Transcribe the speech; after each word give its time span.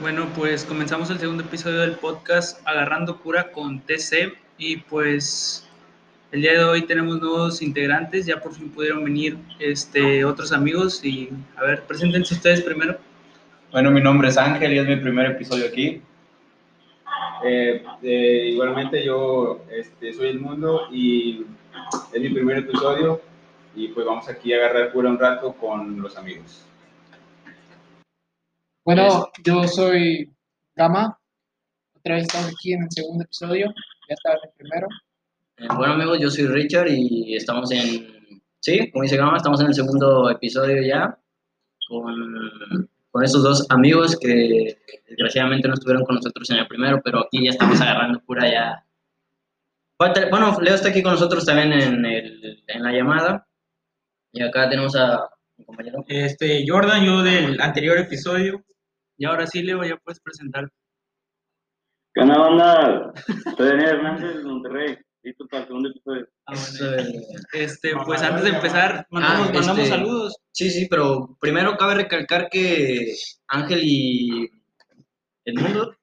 Bueno, 0.00 0.26
pues 0.36 0.64
comenzamos 0.64 1.08
el 1.10 1.18
segundo 1.18 1.44
episodio 1.44 1.80
del 1.80 1.92
podcast 1.92 2.60
Agarrando 2.66 3.20
Cura 3.20 3.52
con 3.52 3.78
TC 3.80 4.34
y 4.58 4.78
pues 4.78 5.68
el 6.32 6.42
día 6.42 6.52
de 6.52 6.64
hoy 6.64 6.82
tenemos 6.82 7.20
nuevos 7.20 7.62
integrantes, 7.62 8.26
ya 8.26 8.40
por 8.40 8.54
fin 8.54 8.70
pudieron 8.70 9.04
venir 9.04 9.38
este, 9.60 10.24
otros 10.24 10.52
amigos 10.52 11.04
y 11.04 11.30
a 11.56 11.62
ver, 11.62 11.84
preséntense 11.84 12.34
ustedes 12.34 12.62
primero. 12.62 12.98
Bueno, 13.70 13.92
mi 13.92 14.00
nombre 14.00 14.28
es 14.28 14.36
Ángel 14.36 14.72
y 14.72 14.78
es 14.78 14.86
mi 14.86 14.96
primer 14.96 15.26
episodio 15.26 15.66
aquí. 15.66 16.02
Eh, 17.44 17.84
eh, 18.02 18.48
igualmente 18.52 19.04
yo 19.04 19.64
este, 19.70 20.12
soy 20.12 20.30
el 20.30 20.40
mundo 20.40 20.88
y 20.90 21.46
es 22.12 22.20
mi 22.20 22.30
primer 22.30 22.58
episodio 22.58 23.20
y 23.76 23.88
pues 23.88 24.04
vamos 24.04 24.28
aquí 24.28 24.52
a 24.52 24.56
agarrar 24.56 24.92
cura 24.92 25.08
un 25.08 25.18
rato 25.18 25.52
con 25.52 26.02
los 26.02 26.16
amigos. 26.16 26.66
Bueno, 28.84 29.30
yo 29.42 29.66
soy 29.66 30.30
Gama. 30.76 31.18
Otra 31.96 32.16
vez 32.16 32.24
estamos 32.24 32.48
aquí 32.48 32.74
en 32.74 32.82
el 32.82 32.90
segundo 32.90 33.24
episodio. 33.24 33.72
Ya 34.08 34.14
estaba 34.14 34.34
en 34.34 34.40
el 34.44 34.56
primero. 34.58 34.88
Eh, 35.56 35.68
bueno 35.74 35.94
amigos, 35.94 36.20
yo 36.20 36.28
soy 36.28 36.46
Richard 36.48 36.88
y 36.90 37.34
estamos 37.34 37.70
en, 37.70 38.42
sí, 38.60 38.90
como 38.90 39.04
dice 39.04 39.16
Gama, 39.16 39.38
estamos 39.38 39.58
en 39.62 39.68
el 39.68 39.74
segundo 39.74 40.28
episodio 40.28 40.82
ya 40.82 41.18
con, 41.88 42.90
con 43.10 43.24
estos 43.24 43.42
dos 43.42 43.66
amigos 43.70 44.18
que 44.20 44.76
desgraciadamente 45.08 45.66
no 45.66 45.74
estuvieron 45.74 46.04
con 46.04 46.16
nosotros 46.16 46.50
en 46.50 46.58
el 46.58 46.66
primero, 46.66 47.00
pero 47.02 47.20
aquí 47.20 47.42
ya 47.42 47.52
estamos 47.52 47.80
agarrando 47.80 48.20
pura 48.20 48.50
ya. 48.50 48.84
Bueno, 50.30 50.60
Leo 50.60 50.74
está 50.74 50.90
aquí 50.90 51.02
con 51.02 51.12
nosotros 51.12 51.46
también 51.46 51.72
en, 51.72 52.04
el, 52.04 52.62
en 52.66 52.82
la 52.82 52.92
llamada 52.92 53.48
y 54.30 54.42
acá 54.42 54.68
tenemos 54.68 54.94
a 54.94 55.30
mi 55.56 55.64
compañero. 55.64 56.04
Este, 56.06 56.66
Jordan, 56.68 57.02
yo 57.02 57.22
del 57.22 57.58
anterior 57.62 57.96
episodio 57.96 58.62
y 59.24 59.26
ahora 59.26 59.46
sí, 59.46 59.62
Leo, 59.62 59.82
ya 59.82 59.96
puedes 59.96 60.20
presentar. 60.20 60.68
¿Qué 62.14 62.20
onda, 62.20 62.36
banda? 62.38 63.12
Soy 63.56 63.68
Daniel 63.68 63.88
Hernández 63.96 64.36
de 64.36 64.44
Monterrey. 64.44 64.98
Listo 65.22 65.46
para 65.48 65.62
el 65.62 65.66
segundo 65.68 65.88
episodio. 65.88 66.28
Ah, 66.46 66.52
bueno. 66.78 67.20
Este, 67.54 67.92
pues 68.04 68.22
antes 68.22 68.44
de 68.44 68.50
empezar, 68.50 69.06
mandamos, 69.10 69.48
Ah, 69.48 69.52
mandamos 69.54 69.78
este- 69.78 69.88
saludos. 69.90 70.36
Sí, 70.52 70.68
sí, 70.68 70.86
pero 70.90 71.38
primero 71.40 71.74
cabe 71.78 71.94
recalcar 71.94 72.50
que 72.50 73.14
Ángel 73.48 73.80
y 73.82 74.50
Edmundo, 75.46 75.96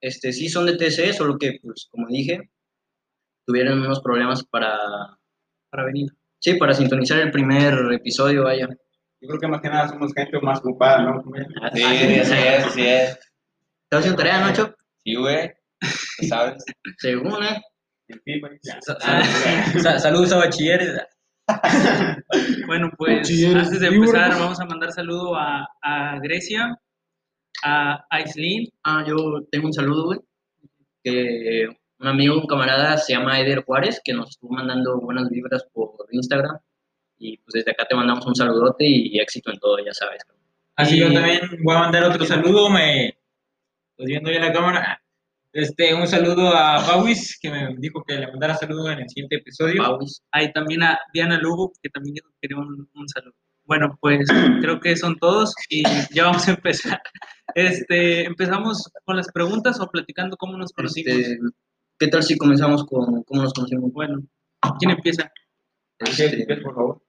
este, 0.00 0.32
sí 0.32 0.48
son 0.48 0.66
de 0.66 0.76
TCE, 0.76 1.12
solo 1.12 1.36
que, 1.36 1.58
pues, 1.60 1.88
como 1.90 2.06
dije, 2.06 2.48
tuvieron 3.44 3.80
unos 3.80 4.00
problemas 4.00 4.44
para, 4.44 4.78
para 5.70 5.84
venir. 5.84 6.10
sí, 6.40 6.54
para 6.54 6.72
sintonizar 6.74 7.18
el 7.18 7.32
primer 7.32 7.74
episodio, 7.92 8.44
vaya. 8.44 8.68
Yo 9.20 9.28
creo 9.28 9.40
que 9.40 9.48
más 9.48 9.60
que 9.60 9.68
nada 9.68 9.88
somos 9.88 10.12
gente 10.14 10.40
más 10.40 10.58
ocupada, 10.60 11.02
¿no? 11.02 11.22
Sí, 11.74 11.82
así 11.82 12.14
es, 12.14 12.66
así 12.66 12.86
es. 12.86 13.10
¿Estás 13.84 14.00
haciendo 14.00 14.16
tarea, 14.16 14.40
Nacho? 14.40 14.74
Sí, 15.04 15.14
güey. 15.16 15.52
¿Tú 16.18 16.26
¿Sabes? 16.26 16.64
Según, 16.98 17.42
¿eh? 17.42 17.62
Saludos 19.98 20.32
a 20.32 20.36
bachilleres. 20.36 21.00
bueno, 22.66 22.90
pues 22.96 23.30
antes 23.54 23.80
de 23.80 23.86
empezar, 23.86 24.30
vamos 24.38 24.60
a 24.60 24.66
mandar 24.66 24.92
saludo 24.92 25.34
a, 25.34 25.66
a 25.82 26.18
Grecia, 26.20 26.78
a 27.64 28.04
Aislin, 28.10 28.68
Ah, 28.84 29.04
yo 29.06 29.16
tengo 29.50 29.66
un 29.66 29.72
saludo, 29.72 30.04
güey, 30.06 30.20
que 31.02 31.68
un 31.98 32.06
amigo, 32.06 32.38
un 32.38 32.46
camarada, 32.46 32.96
se 32.98 33.14
llama 33.14 33.40
Eder 33.40 33.64
Juárez, 33.64 34.00
que 34.04 34.12
nos 34.12 34.30
estuvo 34.30 34.52
mandando 34.52 35.00
buenas 35.00 35.28
vibras 35.30 35.64
por 35.72 35.94
Instagram, 36.10 36.58
y 37.18 37.36
pues 37.38 37.52
desde 37.54 37.70
acá 37.72 37.86
te 37.88 37.94
mandamos 37.96 38.24
un 38.26 38.34
saludote 38.34 38.84
y 38.86 39.18
éxito 39.18 39.50
en 39.52 39.58
todo, 39.58 39.78
ya 39.84 39.92
sabes. 39.92 40.22
Así 40.76 40.96
Y- 40.96 41.00
yo 41.00 41.12
también 41.12 41.40
voy 41.62 41.74
a 41.76 41.80
mandar 41.80 42.04
otro 42.04 42.24
saludo, 42.24 42.70
me 42.70 43.18
pues 43.96 44.06
viendo 44.06 44.30
ya 44.30 44.40
la 44.40 44.52
cámara. 44.52 45.02
Este, 45.52 45.92
un 45.94 46.06
saludo 46.06 46.54
a 46.54 46.86
Bawis, 46.86 47.36
que 47.40 47.50
me 47.50 47.74
dijo 47.78 48.04
que 48.06 48.14
le 48.14 48.28
mandara 48.28 48.54
saludo 48.54 48.90
en 48.92 49.00
el 49.00 49.08
siguiente 49.08 49.36
episodio. 49.36 49.82
Pauis. 49.82 50.22
hay 50.30 50.52
también 50.52 50.82
a 50.84 50.98
Diana 51.12 51.38
Lugo, 51.38 51.72
que 51.82 51.88
también 51.88 52.14
quería 52.40 52.58
un, 52.58 52.88
un 52.94 53.08
saludo. 53.08 53.34
Bueno, 53.64 53.98
pues 54.00 54.26
creo 54.62 54.78
que 54.78 54.94
son 54.96 55.16
todos 55.18 55.52
y 55.68 55.82
ya 56.14 56.24
vamos 56.26 56.46
a 56.46 56.52
empezar. 56.52 57.00
Este, 57.54 58.24
empezamos 58.26 58.88
con 59.04 59.16
las 59.16 59.32
preguntas 59.32 59.80
o 59.80 59.90
platicando 59.90 60.36
cómo 60.36 60.56
nos 60.56 60.72
conocimos. 60.72 61.12
Este, 61.12 61.38
¿Qué 61.98 62.06
tal 62.06 62.22
si 62.22 62.38
comenzamos 62.38 62.84
con 62.84 63.24
cómo 63.24 63.42
nos 63.42 63.52
conocimos? 63.52 63.90
Bueno, 63.92 64.18
¿quién 64.78 64.92
empieza? 64.92 65.32
Este, 65.98 66.46
por 66.62 66.74
favor. 66.74 67.02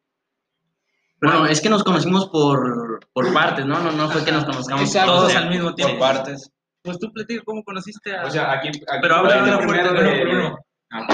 Bueno, 1.22 1.46
es 1.48 1.62
que 1.62 1.70
nos 1.70 1.84
conocimos 1.84 2.30
por, 2.30 3.00
por 3.14 3.34
partes, 3.34 3.66
¿no? 3.66 3.80
No, 3.80 3.92
no 3.92 4.10
fue 4.10 4.24
que 4.24 4.32
nos 4.32 4.46
conozcamos 4.46 4.84
Exacto. 4.84 5.12
Todos 5.16 5.36
al 5.36 5.50
mismo 5.50 5.68
Por 5.68 5.76
tiempo. 5.76 6.00
partes. 6.00 6.52
Pues 6.82 6.98
tú 6.98 7.12
platica 7.12 7.44
cómo 7.46 7.64
conociste 7.64 8.16
a... 8.16 8.26
O 8.26 8.30
sea, 8.32 8.52
aquí, 8.54 8.70
aquí 8.70 8.80
Pero 9.02 9.16
habla 9.16 9.44
de 9.44 9.52
la 9.52 9.58
primero 9.60 9.94
de- 9.94 10.24
uno 10.24 10.50
por 10.52 10.64
Ah, 10.92 11.08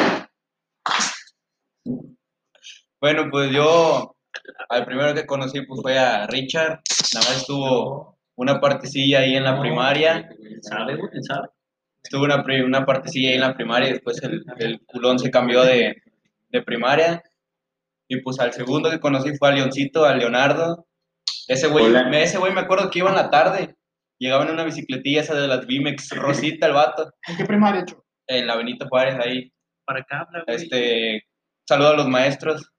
Bueno, 3.01 3.25
pues 3.31 3.51
yo 3.51 4.15
al 4.69 4.85
primero 4.85 5.13
que 5.13 5.25
conocí 5.25 5.61
pues 5.61 5.81
fue 5.81 5.97
a 5.97 6.27
Richard. 6.27 6.81
Nada 7.13 7.27
más 7.27 7.37
estuvo 7.37 8.17
una 8.35 8.59
partecilla 8.59 9.19
ahí 9.19 9.35
en 9.35 9.43
la 9.43 9.59
primaria. 9.59 10.29
¿Sabe, 10.61 10.95
güey? 10.97 11.11
¿Sabe? 11.23 11.47
Estuvo 12.03 12.23
una, 12.23 12.43
pri- 12.43 12.61
una 12.61 12.85
partecilla 12.85 13.29
ahí 13.29 13.35
en 13.35 13.41
la 13.41 13.55
primaria 13.55 13.89
y 13.89 13.93
después 13.93 14.21
el, 14.23 14.45
el 14.57 14.81
culón 14.85 15.17
se 15.19 15.31
cambió 15.31 15.63
de, 15.63 16.01
de 16.49 16.61
primaria. 16.61 17.23
Y 18.07 18.21
pues 18.21 18.39
al 18.39 18.53
segundo 18.53 18.89
que 18.89 18.99
conocí 18.99 19.35
fue 19.37 19.49
a 19.49 19.51
Leoncito, 19.51 20.05
a 20.05 20.15
Leonardo. 20.15 20.85
Ese 21.47 21.67
güey, 21.67 21.89
me, 21.89 22.23
ese 22.23 22.37
güey 22.37 22.53
me 22.53 22.61
acuerdo 22.61 22.89
que 22.89 22.99
iba 22.99 23.09
en 23.09 23.15
la 23.15 23.29
tarde. 23.29 23.75
Llegaba 24.17 24.45
en 24.45 24.51
una 24.51 24.63
bicicletilla 24.63 25.21
esa 25.21 25.35
de 25.35 25.47
las 25.47 25.65
Bimex, 25.65 26.09
Rosita 26.15 26.67
el 26.67 26.73
vato, 26.73 27.11
¿En 27.27 27.37
qué 27.37 27.45
primaria, 27.45 27.81
hecho? 27.81 28.03
en 28.27 28.47
la 28.47 28.55
Benito 28.55 28.87
Juárez 28.87 29.15
ahí. 29.19 29.51
Para 29.85 29.99
acá 29.99 30.21
habla, 30.21 30.43
güey. 30.45 30.57
Este, 30.57 31.23
saludo 31.67 31.89
a 31.89 31.97
los 31.97 32.07
maestros. 32.07 32.71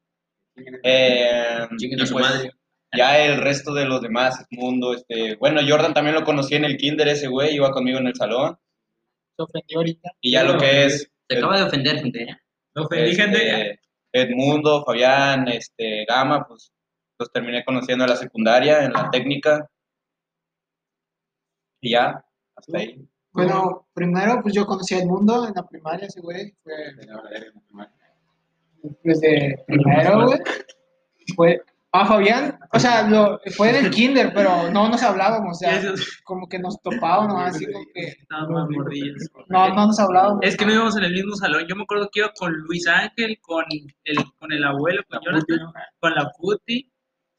Eh, 0.83 1.67
y 1.79 1.97
pues, 1.97 2.13
madre. 2.13 2.51
ya 2.97 3.25
el 3.25 3.39
resto 3.43 3.75
de 3.75 3.85
los 3.85 4.01
demás, 4.01 4.45
mundo, 4.51 4.95
este, 4.95 5.37
bueno, 5.37 5.61
Jordan 5.67 5.93
también 5.93 6.15
lo 6.17 6.25
conocí 6.25 6.55
en 6.55 6.65
el 6.65 6.79
kinder 6.79 7.07
ese 7.09 7.29
güey, 7.29 7.55
iba 7.55 7.71
conmigo 7.71 7.99
en 7.99 8.07
el 8.07 8.15
salón. 8.15 8.57
Se 9.37 9.43
ofendió 9.43 9.79
ahorita. 9.79 10.11
Y 10.23 10.33
ya 10.33 10.45
lo 10.45 10.59
que 10.59 10.87
es 10.87 11.13
Te 11.29 11.37
acaba 11.37 11.59
de 11.59 11.65
ofender, 11.65 11.99
gente. 11.99 12.23
¿eh? 12.23 12.37
No 12.75 12.85
ofendí, 12.85 13.15
gente. 13.15 13.81
Edmundo, 14.13 14.85
Fabián, 14.85 15.49
este, 15.49 16.05
Gama, 16.07 16.47
pues 16.47 16.73
los 17.19 17.33
terminé 17.33 17.65
conociendo 17.65 18.05
en 18.05 18.11
la 18.11 18.17
secundaria, 18.17 18.85
en 18.85 18.93
la 18.93 19.11
técnica. 19.11 19.69
Y 21.81 21.91
ya, 21.93 22.25
hasta 22.55 22.79
ahí. 22.79 23.07
Bueno, 23.33 23.87
primero, 23.93 24.41
pues 24.43 24.55
yo 24.55 24.65
conocí 24.65 24.95
al 24.95 25.07
mundo 25.07 25.47
en 25.47 25.55
la 25.55 25.67
primaria, 25.67 26.07
ese 26.07 26.21
güey. 26.21 26.55
Fue 26.63 26.75
desde 29.03 29.63
primero, 29.67 30.27
güey. 30.27 30.41
Fue. 31.35 31.63
Ah, 31.97 32.05
Fabián, 32.05 32.59
o 32.73 32.79
sea, 32.79 33.09
lo, 33.09 33.41
fue 33.57 33.71
en 33.71 33.87
el 33.87 33.91
kinder, 33.91 34.33
pero 34.35 34.71
no 34.71 34.89
nos 34.89 35.03
hablábamos, 35.03 35.57
o 35.57 35.59
sea, 35.59 35.81
como 36.25 36.47
que 36.47 36.59
nos 36.59 36.81
topábamos, 36.83 37.43
así 37.43 37.65
como 37.65 37.87
que 37.95 38.17
morrillos. 38.71 39.31
no, 39.49 39.69
no 39.71 39.87
nos 39.87 39.99
hablábamos. 39.99 40.41
Es 40.43 40.57
que 40.57 40.67
no 40.67 40.75
íbamos 40.75 40.97
en 40.99 41.05
el 41.05 41.13
mismo 41.13 41.35
salón. 41.37 41.65
Yo 41.67 41.75
me 41.75 41.85
acuerdo 41.85 42.11
que 42.13 42.21
iba 42.21 42.31
con 42.39 42.53
Luis 42.53 42.87
Ángel, 42.87 43.39
con 43.41 43.65
el, 43.71 44.17
con 44.39 44.53
el 44.53 44.65
abuelo, 44.65 45.03
con 45.09 45.21
Jonathan, 45.25 45.73
con 45.99 46.15
la 46.15 46.31
Puti. 46.39 46.93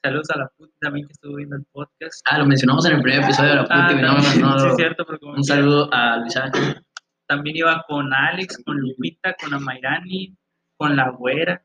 Saludos 0.04 0.30
a 0.32 0.40
la 0.40 0.48
Puti 0.58 0.74
también 0.80 1.06
que 1.06 1.14
estuvo 1.14 1.36
viendo 1.36 1.56
el 1.56 1.66
podcast. 1.72 2.22
Ah, 2.26 2.40
lo 2.40 2.46
mencionamos 2.48 2.86
en 2.88 2.96
el 2.96 3.02
primer 3.04 3.24
episodio 3.24 3.50
de 3.50 3.56
la 3.58 3.68
Ah, 3.70 3.88
puti, 3.90 4.02
no, 4.02 4.16
también, 4.16 4.42
no, 4.42 4.54
no, 4.54 4.60
sí, 4.60 4.68
es 4.70 4.76
cierto, 4.76 5.06
pero 5.06 5.20
como 5.20 5.34
Un 5.34 5.44
saludo 5.44 5.90
a 5.94 6.18
Luis 6.18 6.36
Ángel. 6.36 6.84
También 7.28 7.58
iba 7.58 7.84
con 7.88 8.12
Alex, 8.12 8.64
con 8.66 8.80
Lupita, 8.80 9.36
con 9.36 9.54
Amairani, 9.54 10.36
con 10.78 10.96
la 10.96 11.10
güera. 11.12 11.64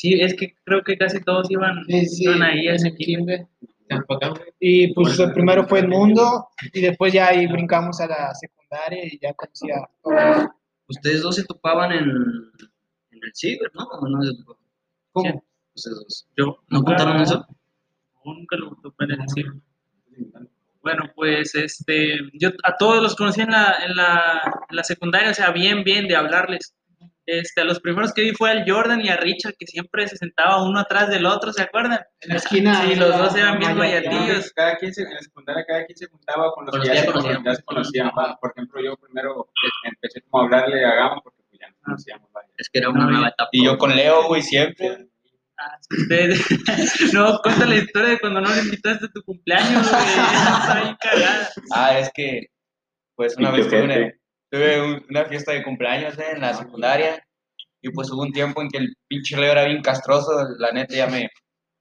Sí, 0.00 0.18
es 0.18 0.34
que 0.34 0.54
creo 0.64 0.82
que 0.82 0.96
casi 0.96 1.20
todos 1.20 1.50
iban, 1.50 1.84
Sí, 1.84 2.06
sí, 2.06 2.24
iban 2.24 2.42
ahí 2.42 2.68
a 2.68 2.70
en 2.70 2.76
ese 2.76 2.88
el 2.88 2.96
kinder. 2.96 3.46
Y 4.58 4.94
pues 4.94 5.18
el 5.18 5.34
primero 5.34 5.68
fue 5.68 5.80
el 5.80 5.88
mundo, 5.88 6.48
y 6.72 6.80
después 6.80 7.12
ya 7.12 7.28
ahí 7.28 7.46
brincamos 7.46 8.00
a 8.00 8.06
la 8.06 8.34
secundaria 8.34 9.04
y 9.04 9.18
ya 9.20 9.34
conocí 9.34 9.70
a 9.70 9.86
todos. 10.02 10.48
Ustedes 10.88 11.20
dos 11.20 11.36
se 11.36 11.44
topaban 11.44 11.92
en, 11.92 12.08
en 12.08 13.18
el 13.22 13.32
ciber, 13.34 13.70
¿no? 13.74 13.84
¿O 13.84 14.08
no 14.08 14.22
se 14.22 14.34
topaban? 14.38 14.62
¿Cómo? 15.12 15.44
Ustedes 15.74 15.96
dos. 15.98 16.28
Yo 16.34 16.56
¿No 16.68 16.82
contaron 16.82 17.20
eso? 17.20 17.46
Nunca 18.24 18.56
lo 18.56 18.74
topé 18.82 19.04
en 19.04 19.10
el 19.10 19.28
cine. 19.28 19.50
Bueno, 20.80 21.10
pues 21.14 21.54
este, 21.56 22.16
yo 22.32 22.52
a 22.64 22.74
todos 22.78 23.02
los 23.02 23.14
conocí 23.16 23.42
en 23.42 23.50
la, 23.50 23.74
en 23.86 23.94
la, 23.96 24.40
en 24.70 24.76
la 24.76 24.84
secundaria, 24.84 25.30
o 25.30 25.34
sea, 25.34 25.50
bien, 25.50 25.84
bien 25.84 26.08
de 26.08 26.16
hablarles. 26.16 26.74
Este, 27.30 27.60
a 27.60 27.64
los 27.64 27.78
primeros 27.78 28.12
que 28.12 28.22
vi 28.22 28.32
fue 28.32 28.50
al 28.50 28.68
Jordan 28.68 29.00
y 29.02 29.08
a 29.08 29.16
Richard, 29.16 29.54
que 29.56 29.64
siempre 29.64 30.08
se 30.08 30.16
sentaba 30.16 30.64
uno 30.64 30.80
atrás 30.80 31.08
del 31.08 31.26
otro, 31.26 31.52
¿se 31.52 31.62
acuerdan? 31.62 32.00
En 32.20 32.28
la 32.28 32.34
esquina. 32.34 32.82
Sí, 32.84 32.96
los 32.96 33.16
dos 33.16 33.36
eran 33.36 33.56
bien 33.56 33.78
mayor. 33.78 34.04
mayatillos. 34.04 34.52
Cada 34.52 34.76
quien 34.76 34.92
se, 34.92 35.02
en 35.02 35.14
la 35.14 35.20
secundaria 35.20 35.64
cada 35.64 35.86
quien 35.86 35.96
se 35.96 36.06
juntaba 36.08 36.50
con 36.52 36.66
los 36.66 36.76
que 36.76 36.88
ya, 36.88 36.96
se, 36.96 37.06
conocían. 37.06 37.34
conocían, 37.36 37.44
ya 37.44 37.54
se 37.54 37.62
conocían. 37.62 38.10
¿va? 38.18 38.36
Por 38.40 38.50
ejemplo, 38.50 38.82
yo 38.82 38.96
primero 38.96 39.48
empecé 39.84 40.22
como 40.22 40.42
a 40.42 40.46
hablarle 40.46 40.84
a 40.84 40.94
Gama 40.96 41.20
porque 41.22 41.40
pues 41.48 41.60
ya 41.60 41.68
nos 41.68 41.78
conocíamos. 41.84 42.32
vaya. 42.32 42.48
Es 42.58 42.68
que 42.68 42.78
era 42.80 42.90
una 42.90 43.06
nueva 43.06 43.28
etapa. 43.28 43.50
Y 43.52 43.64
yo 43.64 43.78
con 43.78 43.94
Leo, 43.94 44.26
güey, 44.26 44.42
siempre. 44.42 45.06
Ah, 45.56 45.78
no, 47.12 47.38
cuenta 47.44 47.64
la 47.64 47.76
historia 47.76 48.08
de 48.08 48.18
cuando 48.18 48.40
no 48.40 48.52
le 48.52 48.62
invitaste 48.62 49.06
a 49.06 49.08
tu 49.08 49.22
cumpleaños, 49.22 49.88
güey. 49.88 50.02
Está 50.02 50.80
bien 50.82 50.96
cagada. 50.98 51.48
Ah, 51.72 51.96
es 51.96 52.10
que 52.12 52.48
pues 53.14 53.36
una 53.36 53.52
vez 53.52 53.68
tuve. 53.68 54.19
Tuve 54.50 54.80
un- 54.82 55.06
una 55.08 55.24
fiesta 55.26 55.52
de 55.52 55.62
cumpleaños 55.62 56.18
eh, 56.18 56.32
en 56.34 56.40
la 56.40 56.54
secundaria 56.54 57.22
y 57.82 57.90
pues 57.90 58.10
hubo 58.10 58.22
un 58.22 58.32
tiempo 58.32 58.60
en 58.62 58.68
que 58.68 58.78
el 58.78 58.94
pinche 59.08 59.36
Leo 59.36 59.52
era 59.52 59.64
bien 59.64 59.80
castroso, 59.82 60.30
la 60.58 60.70
neta 60.72 60.94
ya 60.94 61.06
me, 61.06 61.28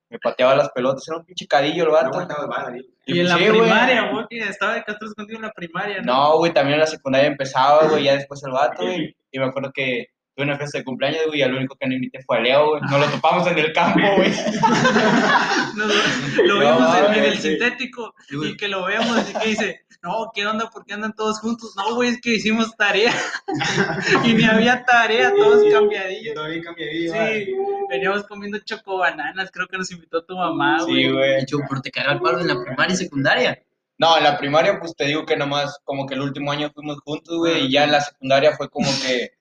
me 0.09 0.19
pateaba 0.19 0.55
las 0.55 0.69
pelotas, 0.69 1.07
era 1.07 1.17
un 1.17 1.25
pinche 1.25 1.45
cadillo 1.47 1.83
el 1.83 1.89
No 1.89 1.95
vato. 1.95 2.21
¿eh? 2.21 2.81
Y 3.05 3.19
en 3.19 3.25
pues 3.25 3.29
la 3.29 3.37
sí, 3.37 3.43
primaria, 3.49 4.11
güey, 4.11 4.25
estaba 4.31 4.75
de 4.75 4.83
Castro 4.83 5.09
contigo 5.15 5.39
en 5.39 5.45
la 5.45 5.51
primaria, 5.51 6.01
¿no? 6.01 6.13
No, 6.13 6.37
güey, 6.37 6.53
también 6.53 6.75
en 6.75 6.79
la 6.81 6.87
secundaria 6.87 7.27
empezaba, 7.27 7.87
güey, 7.87 8.03
ya 8.05 8.13
después 8.15 8.41
el 8.43 8.51
vato, 8.51 8.83
güey. 8.83 9.15
Y 9.31 9.37
me 9.39 9.45
acuerdo 9.45 9.71
que 9.71 10.07
tuve 10.35 10.45
una 10.47 10.57
fiesta 10.57 10.79
de 10.79 10.83
cumpleaños, 10.83 11.21
güey, 11.27 11.39
y 11.39 11.43
al 11.43 11.53
único 11.53 11.75
que 11.75 11.85
no 11.87 11.93
invité 11.93 12.23
fue 12.23 12.37
a 12.37 12.39
Leo, 12.41 12.69
güey. 12.69 12.81
Nos 12.81 12.99
lo 12.99 13.05
topamos 13.07 13.45
en 13.47 13.59
el 13.59 13.73
campo, 13.73 13.99
güey. 14.15 14.31
Lo 15.75 16.55
No, 16.55 16.59
vimos 16.59 16.97
en, 16.97 17.13
en 17.13 17.23
el 17.25 17.37
sintético 17.37 18.13
y 18.31 18.57
que 18.57 18.67
lo 18.67 18.85
vemos 18.85 19.29
y 19.29 19.33
que 19.39 19.47
dice, 19.49 19.81
no, 20.01 20.31
¿qué 20.33 20.45
onda? 20.45 20.69
¿Por 20.69 20.85
qué 20.85 20.93
andan 20.93 21.13
todos 21.13 21.39
juntos? 21.39 21.73
No, 21.75 21.95
güey, 21.95 22.09
es 22.09 22.21
que 22.21 22.35
hicimos 22.35 22.75
tarea 22.77 23.13
y 24.23 24.33
ni 24.33 24.45
había 24.45 24.85
tarea, 24.85 25.33
todos 25.35 25.63
cambiadillos. 25.71 26.35
Todo 26.35 26.47
bien 26.47 26.63
cambiadillo, 26.63 27.11
Sí, 27.13 27.55
veníamos 27.89 28.23
comiendo 28.23 28.59
chocobananas, 28.59 29.51
creo 29.51 29.67
que 29.67 29.77
nos 29.77 29.91
invitó 29.91 30.23
tu 30.23 30.35
mamá, 30.35 30.83
güey. 30.83 31.03
Sí, 31.03 31.09
güey. 31.11 31.29
De 31.31 31.39
hecho, 31.39 31.57
por 31.67 31.81
te 31.81 31.91
cagar 31.91 32.15
el 32.15 32.21
palo 32.21 32.39
en 32.39 32.47
la 32.47 32.63
primaria 32.63 32.93
y 32.93 32.97
secundaria. 32.97 33.61
No, 33.97 34.17
en 34.17 34.23
la 34.23 34.37
primaria, 34.37 34.79
pues 34.79 34.95
te 34.95 35.05
digo 35.05 35.25
que 35.25 35.35
nomás, 35.35 35.77
como 35.83 36.05
que 36.07 36.13
el 36.13 36.21
último 36.21 36.53
año 36.53 36.71
fuimos 36.73 36.99
juntos, 37.01 37.37
güey, 37.37 37.65
y 37.65 37.71
ya 37.71 37.83
en 37.83 37.91
la 37.91 37.99
secundaria 37.99 38.55
fue 38.55 38.69
como 38.69 38.87
que 39.05 39.31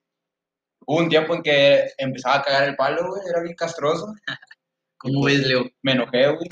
hubo 0.85 0.99
un 0.99 1.07
tiempo 1.07 1.33
en 1.35 1.41
que 1.41 1.87
empezaba 1.97 2.35
a 2.35 2.41
cagar 2.41 2.67
el 2.67 2.75
palo, 2.75 3.07
güey, 3.07 3.21
era 3.29 3.41
bien 3.41 3.55
castroso. 3.55 4.13
¿Cómo 4.97 5.23
ves, 5.23 5.47
Leo? 5.47 5.63
Me 5.81 5.93
enojé, 5.93 6.27
güey. 6.27 6.49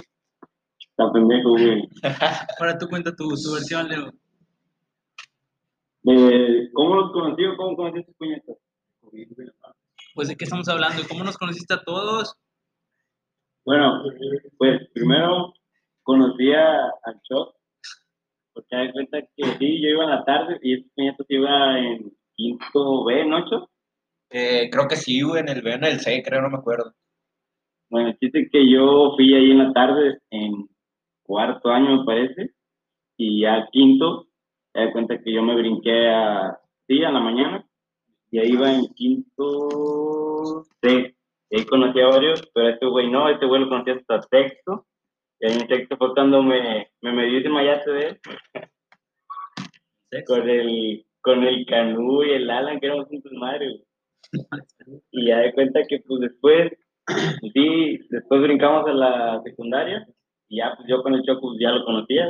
Está 0.97 1.11
pendejo, 1.11 1.51
güey. 1.51 1.87
Ahora 2.59 2.77
tú 2.79 2.87
cuenta 2.89 3.15
tu, 3.15 3.27
tu 3.27 3.53
versión, 3.53 3.87
Leo. 3.87 4.11
Eh, 6.09 6.69
¿Cómo 6.73 6.95
los 6.95 7.11
conocí 7.11 7.45
o 7.45 7.55
cómo 7.55 7.75
estos 7.95 8.15
puñetas? 8.15 8.57
Pues 10.15 10.27
de 10.27 10.35
qué 10.35 10.45
estamos 10.45 10.67
hablando, 10.67 11.03
¿cómo 11.07 11.23
nos 11.23 11.37
conociste 11.37 11.75
a 11.75 11.83
todos? 11.83 12.35
Bueno, 13.63 14.01
pues 14.57 14.89
primero 14.93 15.53
conocí 16.01 16.51
a, 16.53 16.85
al 17.03 17.21
Choc, 17.29 17.55
porque 18.53 18.75
me 18.75 18.91
cuenta 18.91 19.21
que 19.21 19.43
sí, 19.59 19.81
yo 19.81 19.89
iba 19.89 20.05
en 20.05 20.09
la 20.09 20.25
tarde 20.25 20.57
y 20.63 20.79
este 21.09 21.25
puñetas 21.25 21.35
iba 21.35 21.77
en 21.77 22.11
quinto 22.35 23.03
B, 23.03 23.21
en 23.21 23.33
ocho. 23.33 23.69
Eh, 24.31 24.69
creo 24.71 24.87
que 24.87 24.95
sí, 24.95 25.21
güey, 25.21 25.41
en 25.41 25.49
el 25.49 25.61
B, 25.61 25.73
en 25.73 25.83
el 25.83 25.99
C, 25.99 26.23
creo, 26.23 26.41
no 26.41 26.49
me 26.49 26.57
acuerdo. 26.57 26.95
Bueno, 27.89 28.09
el 28.09 28.17
chiste 28.17 28.49
que 28.51 28.67
yo 28.67 29.13
fui 29.15 29.35
ahí 29.35 29.51
en 29.51 29.59
la 29.59 29.73
tarde, 29.73 30.19
en 30.31 30.67
cuarto 31.27 31.69
año 31.69 31.97
me 31.97 32.05
parece, 32.05 32.51
y 33.17 33.41
ya 33.41 33.67
quinto, 33.71 34.27
me 34.73 34.85
da 34.85 34.91
cuenta 34.91 35.21
que 35.21 35.31
yo 35.31 35.43
me 35.43 35.55
brinqué 35.55 36.07
a, 36.07 36.57
sí, 36.87 37.03
a 37.03 37.11
la 37.11 37.19
mañana, 37.19 37.67
y 38.31 38.39
ahí 38.39 38.51
iba 38.51 38.73
en 38.73 38.87
quinto 38.95 40.63
C. 40.81 41.15
Y 41.49 41.59
ahí 41.59 41.65
conocí 41.65 41.99
a 42.01 42.07
varios, 42.07 42.41
pero 42.53 42.67
a 42.67 42.71
este 42.71 42.85
güey 42.87 43.09
no, 43.09 43.25
a 43.25 43.31
este 43.31 43.45
güey 43.45 43.61
lo 43.61 43.69
conocí 43.69 43.91
hasta 43.91 44.21
sexto, 44.23 44.85
y 45.39 45.47
ahí 45.47 45.53
en 45.53 45.67
sexto 45.67 45.97
fue 45.97 46.13
cuando 46.13 46.41
me, 46.41 46.87
me 47.01 47.11
medí 47.11 47.37
ese 47.37 47.49
mayate 47.49 47.91
de 47.91 48.07
él, 48.07 48.19
con 50.25 50.49
el, 50.49 51.05
con 51.21 51.43
el 51.43 51.65
Canú 51.65 52.23
y 52.23 52.31
el 52.31 52.49
Alan, 52.49 52.79
que 52.79 52.87
éramos 52.87 53.07
juntos 53.07 53.31
madre. 53.33 53.83
Y 55.11 55.27
ya 55.27 55.39
de 55.39 55.53
cuenta 55.53 55.81
que 55.87 55.99
pues 55.99 56.21
después, 56.21 56.71
sí, 57.53 57.99
después 58.09 58.41
brincamos 58.41 58.87
a 58.87 58.93
la 58.93 59.41
secundaria, 59.43 60.07
y 60.49 60.57
ya 60.57 60.73
pues 60.75 60.87
yo 60.87 61.01
con 61.03 61.13
el 61.13 61.23
Choco 61.23 61.49
pues, 61.49 61.59
ya 61.59 61.71
lo 61.71 61.85
conocía. 61.85 62.27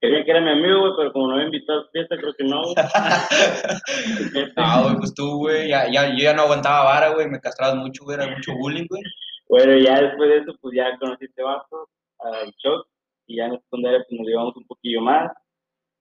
Quería 0.00 0.24
que 0.24 0.30
era 0.32 0.40
mi 0.40 0.50
amigo, 0.50 0.80
güey, 0.80 0.92
pero 0.96 1.12
como 1.12 1.28
no 1.28 1.36
me 1.36 1.44
invitó 1.44 1.74
a 1.74 1.82
su 1.84 1.90
fiesta, 1.90 2.16
creo 2.16 2.34
que 2.34 2.44
no, 2.44 2.62
güey. 2.62 2.74
Ah, 4.56 4.82
güey, 4.82 4.96
pues 4.96 5.14
tú, 5.14 5.38
güey, 5.38 5.68
ya, 5.68 5.88
ya, 5.88 6.10
yo 6.10 6.24
ya 6.24 6.34
no 6.34 6.42
aguantaba 6.42 6.84
vara, 6.84 7.10
güey, 7.14 7.28
me 7.28 7.40
castrabas 7.40 7.76
mucho, 7.76 8.02
güey, 8.02 8.18
era 8.18 8.28
mucho 8.28 8.52
bullying, 8.56 8.86
güey. 8.88 9.02
Bueno, 9.48 9.78
ya 9.78 10.00
después 10.00 10.28
de 10.28 10.38
eso, 10.38 10.56
pues 10.60 10.74
ya 10.74 10.98
conocí 10.98 11.24
a 11.24 11.28
este 11.28 11.42
vato, 11.42 11.88
al 12.18 12.52
Choc, 12.54 12.88
y 13.26 13.36
ya 13.36 13.44
en 13.44 13.52
la 13.52 13.60
secundaria 13.60 14.04
pues 14.08 14.18
nos 14.18 14.26
llevamos 14.28 14.56
un 14.56 14.66
poquillo 14.66 15.02
más. 15.02 15.30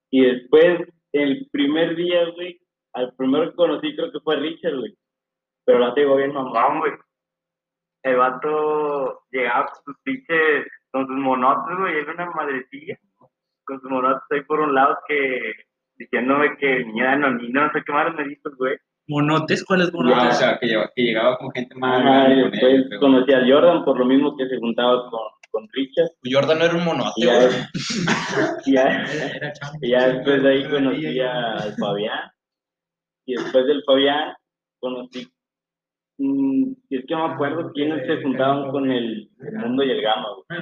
Y 0.09 0.25
después, 0.25 0.87
el 1.13 1.47
primer 1.51 1.95
día, 1.95 2.25
güey, 2.33 2.59
al 2.93 3.13
primero 3.15 3.49
que 3.49 3.55
conocí 3.55 3.95
creo 3.95 4.11
que 4.11 4.19
fue 4.21 4.37
Richard, 4.37 4.77
güey. 4.77 4.97
Pero 5.65 5.79
la 5.79 5.93
tengo 5.93 6.15
bien 6.15 6.33
mamón, 6.33 6.79
güey. 6.79 6.93
El 8.03 8.17
vato 8.17 9.21
llegaba 9.31 9.67
con 9.67 9.83
sus 9.85 10.01
pinches, 10.03 10.65
con 10.91 11.07
sus 11.07 11.15
monotes, 11.17 11.77
güey, 11.77 11.97
era 11.99 12.13
una 12.13 12.31
madrecilla. 12.31 12.97
Con 13.65 13.79
sus 13.81 13.89
monotes 13.89 14.23
ahí 14.31 14.41
por 14.43 14.59
un 14.59 14.73
lado 14.75 14.97
que, 15.07 15.53
diciéndome 15.95 16.57
que 16.57 16.83
niña 16.85 17.15
no, 17.15 17.31
ni 17.35 17.49
no 17.49 17.71
sé 17.71 17.81
qué 17.85 17.91
más 17.93 18.13
me 18.15 18.27
dijo, 18.27 18.49
güey. 18.57 18.75
¿Monotes? 19.07 19.63
¿Cuáles 19.65 19.87
Ah, 19.87 19.91
monotes? 19.93 20.27
o 20.29 20.31
sea, 20.31 20.57
que 20.59 20.67
llegaba, 20.67 20.89
que 20.95 21.01
llegaba 21.03 21.37
con 21.37 21.51
gente 21.51 21.75
más 21.75 22.01
grande 22.01 22.41
con 22.43 22.51
después 22.51 22.73
él, 22.73 22.85
pero- 22.89 23.01
conocí 23.01 23.33
a 23.33 23.41
Jordan 23.47 23.83
por 23.85 23.97
lo 23.99 24.05
mismo 24.05 24.37
que 24.37 24.47
se 24.47 24.57
juntaba 24.57 25.09
con, 25.09 25.19
con 25.51 25.67
Richard. 25.73 26.09
Pues 26.21 26.33
Jordan 26.33 26.59
no 26.59 26.65
era 26.65 26.75
un 26.75 26.85
monote, 26.85 27.25
güey. 27.25 27.49
y 28.65 28.73
ya, 28.73 29.05
y 29.81 29.89
ya 29.89 30.07
después 30.09 30.43
de 30.43 30.49
ahí 30.49 30.69
conocí 30.69 31.19
al 31.19 31.73
Fabián. 31.77 32.31
Y 33.25 33.35
después 33.35 33.65
del 33.65 33.83
Fabián 33.85 34.33
conocí. 34.79 35.27
Y 36.91 36.97
es 36.97 37.05
que 37.07 37.15
no 37.15 37.25
me 37.25 37.33
acuerdo 37.35 37.71
quiénes 37.73 38.05
se 38.05 38.21
juntaban 38.21 38.69
con 38.69 38.91
el 38.91 39.29
mundo 39.53 39.81
y 39.81 39.91
el 39.91 40.01
gama, 40.01 40.27
güey. 40.35 40.61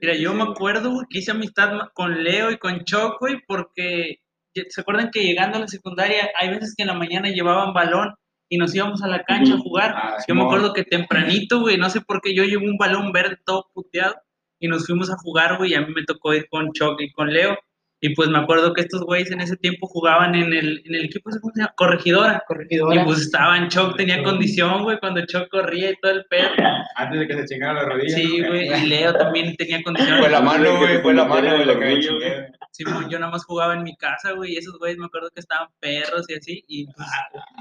Mira, 0.00 0.14
yo 0.14 0.32
me 0.32 0.44
acuerdo, 0.44 0.90
güey, 0.92 1.06
que 1.10 1.18
hice 1.18 1.32
amistad 1.32 1.88
con 1.92 2.24
Leo 2.24 2.50
y 2.50 2.56
con 2.56 2.84
Choc, 2.84 3.20
güey, 3.20 3.36
porque 3.46 4.20
¿se 4.54 4.80
acuerdan 4.80 5.10
que 5.10 5.22
llegando 5.22 5.58
a 5.58 5.60
la 5.60 5.68
secundaria 5.68 6.30
hay 6.40 6.48
veces 6.48 6.74
que 6.74 6.84
en 6.84 6.88
la 6.88 6.94
mañana 6.94 7.28
llevaban 7.28 7.74
balón 7.74 8.14
y 8.48 8.56
nos 8.56 8.74
íbamos 8.74 9.02
a 9.02 9.08
la 9.08 9.24
cancha 9.24 9.54
a 9.54 9.58
jugar? 9.58 9.92
Ah, 9.94 10.16
yo 10.26 10.34
me 10.34 10.44
acuerdo 10.44 10.72
que 10.72 10.84
tempranito, 10.84 11.60
güey, 11.60 11.76
no 11.76 11.90
sé 11.90 12.00
por 12.00 12.22
qué 12.22 12.34
yo 12.34 12.44
llevo 12.44 12.64
un 12.64 12.78
balón 12.78 13.12
verde 13.12 13.36
todo 13.44 13.66
puteado 13.74 14.14
y 14.58 14.68
nos 14.68 14.86
fuimos 14.86 15.10
a 15.10 15.18
jugar, 15.18 15.58
güey, 15.58 15.72
y 15.72 15.74
a 15.74 15.82
mí 15.82 15.92
me 15.94 16.04
tocó 16.04 16.32
ir 16.32 16.48
con 16.48 16.72
Choc 16.72 16.98
y 17.02 17.12
con 17.12 17.30
Leo. 17.30 17.58
Y 18.00 18.14
pues 18.14 18.28
me 18.28 18.38
acuerdo 18.38 18.74
que 18.74 18.82
estos 18.82 19.02
güeyes 19.02 19.30
en 19.32 19.40
ese 19.40 19.56
tiempo 19.56 19.88
jugaban 19.88 20.34
en 20.34 20.52
el, 20.52 20.82
en 20.84 20.94
el 20.94 21.04
equipo, 21.06 21.30
¿cómo 21.40 21.52
se 21.52 21.60
llama? 21.60 21.74
Corregidora. 21.76 22.42
Corregidora. 22.46 22.94
Y 22.94 23.04
pues 23.04 23.20
estaban, 23.20 23.68
Choc 23.68 23.96
tenía 23.96 24.22
condición, 24.22 24.84
güey, 24.84 24.98
cuando 25.00 25.24
Choc 25.26 25.48
corría 25.48 25.90
y 25.90 25.96
todo 26.00 26.12
el 26.12 26.24
pedo. 26.26 26.48
Antes 26.96 27.20
de 27.20 27.26
que 27.26 27.34
se 27.34 27.46
chingara 27.46 27.82
la 27.82 27.88
rodilla. 27.88 28.16
Sí, 28.16 28.38
¿no? 28.40 28.48
güey, 28.48 28.68
y 28.68 28.86
Leo 28.86 29.14
también 29.14 29.56
tenía 29.56 29.82
condición. 29.82 30.18
Fue 30.18 30.30
la 30.30 30.40
mano, 30.40 30.78
güey, 30.78 31.02
fue 31.02 31.14
la 31.14 31.24
mano, 31.24 31.56
güey, 31.56 31.66
la 31.66 31.78
que 31.78 31.84
me 31.84 32.00
chingué. 32.00 32.52
Simón, 32.78 33.10
yo 33.10 33.18
nada 33.18 33.32
más 33.32 33.44
jugaba 33.44 33.74
en 33.74 33.82
mi 33.82 33.96
casa, 33.96 34.30
güey, 34.34 34.52
y 34.52 34.56
esos 34.56 34.78
güeyes 34.78 34.98
me 34.98 35.06
acuerdo 35.06 35.30
que 35.34 35.40
estaban 35.40 35.66
perros 35.80 36.24
y 36.28 36.34
así, 36.34 36.64
y 36.68 36.86
pues, 36.86 37.08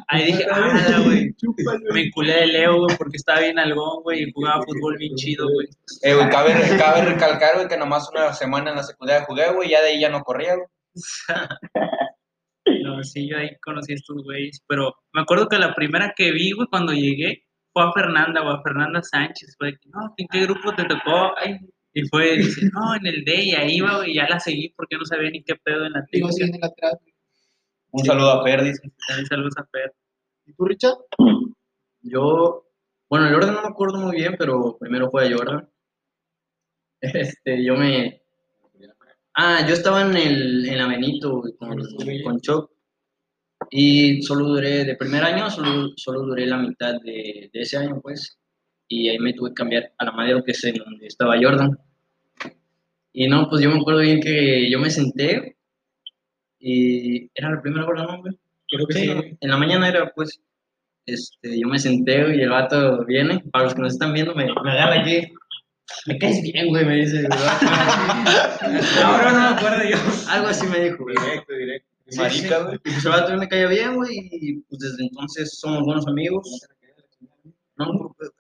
ahí 0.10 0.26
dije, 0.28 0.46
ah, 0.52 1.02
güey, 1.04 1.36
me 1.92 2.02
enculé 2.02 2.34
de 2.34 2.46
Leo, 2.46 2.84
güey, 2.84 2.96
porque 2.98 3.18
estaba 3.18 3.40
bien 3.40 3.58
algón, 3.58 4.04
güey, 4.04 4.22
y 4.22 4.32
jugaba 4.32 4.62
fútbol 4.62 4.96
bien 5.00 5.16
chido, 5.16 5.48
güey. 5.52 5.68
Eh, 6.04 6.14
güey, 6.14 6.30
cabe, 6.30 6.54
cabe 6.78 7.02
recalcar, 7.02 7.56
güey, 7.56 7.68
que 7.68 7.78
nomás 7.78 8.08
una 8.12 8.32
semana 8.32 8.70
en 8.70 8.76
la 8.76 8.84
secundaria 8.84 9.26
jugué, 9.26 9.52
güey, 9.54 9.72
ya 9.72 9.82
de 9.82 9.88
ahí 9.88 10.02
ya 10.02 10.10
no 10.10 10.22
corría, 10.22 10.56
güey. 10.56 10.68
No, 12.84 13.02
sí, 13.02 13.30
yo 13.30 13.38
ahí 13.38 13.50
conocí 13.62 13.94
a 13.94 13.96
estos 13.96 14.22
güeyes, 14.24 14.62
pero 14.68 14.94
me 15.14 15.22
acuerdo 15.22 15.48
que 15.48 15.58
la 15.58 15.74
primera 15.74 16.14
que 16.16 16.32
vi, 16.32 16.52
güey, 16.52 16.68
cuando 16.70 16.92
llegué, 16.92 17.44
fue 17.74 17.84
a 17.84 17.94
Fernanda, 17.94 18.42
güey, 18.42 18.56
a 18.56 18.62
Fernanda 18.62 19.02
Sánchez, 19.02 19.56
fue 19.58 19.72
de 19.72 19.78
que, 19.78 19.90
no, 19.90 20.14
¿en 20.18 20.28
qué 20.28 20.42
grupo 20.42 20.76
te 20.76 20.84
tocó? 20.84 21.34
Ay, 21.38 21.58
y 21.98 22.08
fue, 22.10 22.38
dice, 22.38 22.70
no, 22.72 22.96
en 22.96 23.08
el 23.08 23.26
D, 23.26 23.44
y 23.46 23.56
ahí 23.56 23.78
iba, 23.78 23.98
güey, 23.98 24.14
ya 24.14 24.30
la 24.30 24.40
seguí 24.40 24.70
porque 24.78 24.98
no 24.98 25.04
sabía 25.04 25.32
ni 25.32 25.42
qué 25.44 25.56
pedo 25.56 25.84
en 25.84 25.94
la 25.94 26.06
Digo, 26.12 26.32
sí. 26.32 26.44
Un 27.90 28.06
saludo 28.06 28.34
a 28.34 28.44
Fer, 28.44 28.64
dice. 28.64 28.92
También 29.08 29.26
saludos 29.26 29.58
a 29.58 29.66
Fer. 29.66 29.96
¿Y 30.46 30.54
tú, 30.54 30.66
Richard? 30.66 30.98
Yo, 32.02 32.68
bueno, 33.10 33.28
el 33.28 33.34
orden 33.34 33.56
no 33.56 33.64
me 33.64 33.70
acuerdo 33.70 33.98
muy 33.98 34.16
bien, 34.16 34.36
pero 34.38 34.78
primero 34.78 35.10
fue 35.10 35.26
a 35.26 35.36
Jordan. 35.36 35.68
Este, 37.02 37.66
yo 37.66 37.76
me... 37.76 38.22
Ah, 39.34 39.66
yo 39.68 39.74
estaba 39.74 40.04
en 40.04 40.16
el, 40.18 40.70
en 40.70 40.78
la 40.78 40.88
Benito 40.88 41.42
con, 41.58 41.82
con 42.24 42.42
Choc. 42.42 42.72
Y 43.72 44.22
solo 44.22 44.46
duré, 44.50 44.86
de 44.86 44.96
primer 44.98 45.24
año, 45.24 45.50
solo, 45.50 45.90
solo 45.96 46.22
duré 46.22 46.46
la 46.46 46.58
mitad 46.58 46.94
de, 47.02 47.50
de 47.52 47.60
ese 47.60 47.78
año, 47.78 48.00
pues. 48.04 48.38
Y 48.88 49.10
ahí 49.10 49.20
me 49.20 49.34
tuve 49.34 49.50
que 49.50 49.56
cambiar 49.56 49.92
a 49.98 50.06
la 50.06 50.12
Madero, 50.12 50.44
que 50.44 50.52
es 50.52 50.64
en 50.64 50.76
donde 50.76 51.08
estaba 51.08 51.36
Jordan. 51.42 51.78
Y 53.14 53.28
no, 53.28 53.50
pues 53.50 53.62
yo 53.62 53.70
me 53.70 53.80
acuerdo 53.80 54.02
bien 54.02 54.22
que 54.22 54.70
yo 54.72 54.80
me 54.80 54.90
senté 54.90 55.58
y 56.60 57.30
era 57.36 57.52
la 57.52 57.62
primera 57.62 57.86
hora, 57.86 58.04
¿no, 58.04 58.22
güey? 58.22 58.38
Creo 58.70 58.86
que 58.88 58.94
Sí, 58.94 59.08
sí. 59.08 59.38
en 59.40 59.50
la 59.50 59.58
mañana 59.58 59.88
era, 59.90 60.12
pues, 60.14 60.42
este, 61.06 61.60
yo 61.60 61.68
me 61.68 61.80
senté 61.80 62.36
y 62.36 62.42
el 62.42 62.50
vato 62.50 63.06
viene, 63.06 63.40
para 63.52 63.66
los 63.66 63.74
que 63.76 63.82
nos 63.82 63.94
están 63.94 64.14
viendo, 64.14 64.36
me, 64.36 64.46
me 64.46 64.72
agarra 64.72 65.02
aquí, 65.02 65.28
me 66.06 66.18
caes 66.20 66.42
bien, 66.42 66.68
güey, 66.68 66.86
me 66.86 66.96
dice. 66.98 67.28
Ahora 69.04 69.32
no 69.32 69.40
me 69.40 69.56
acuerdo 69.58 69.90
yo. 69.90 69.98
algo 70.30 70.48
así 70.48 70.68
me 70.68 70.80
dijo, 70.82 71.04
güey. 71.04 71.16
Directo, 71.24 71.54
directo. 71.54 71.90
Sí, 72.10 72.20
Marica, 72.20 72.58
sí. 72.58 72.64
güey. 72.66 72.76
Y 72.76 72.80
pues 72.92 73.06
el 73.06 73.12
vato 73.12 73.38
me 73.38 73.48
caía 73.48 73.68
bien, 73.68 73.96
güey, 73.96 74.30
y 74.32 74.60
pues 74.62 74.80
desde 74.80 75.04
entonces 75.04 75.58
somos 75.60 75.84
buenos 75.84 76.08
amigos. 76.08 76.48
No, 77.78 78.14
pues, 78.18 78.32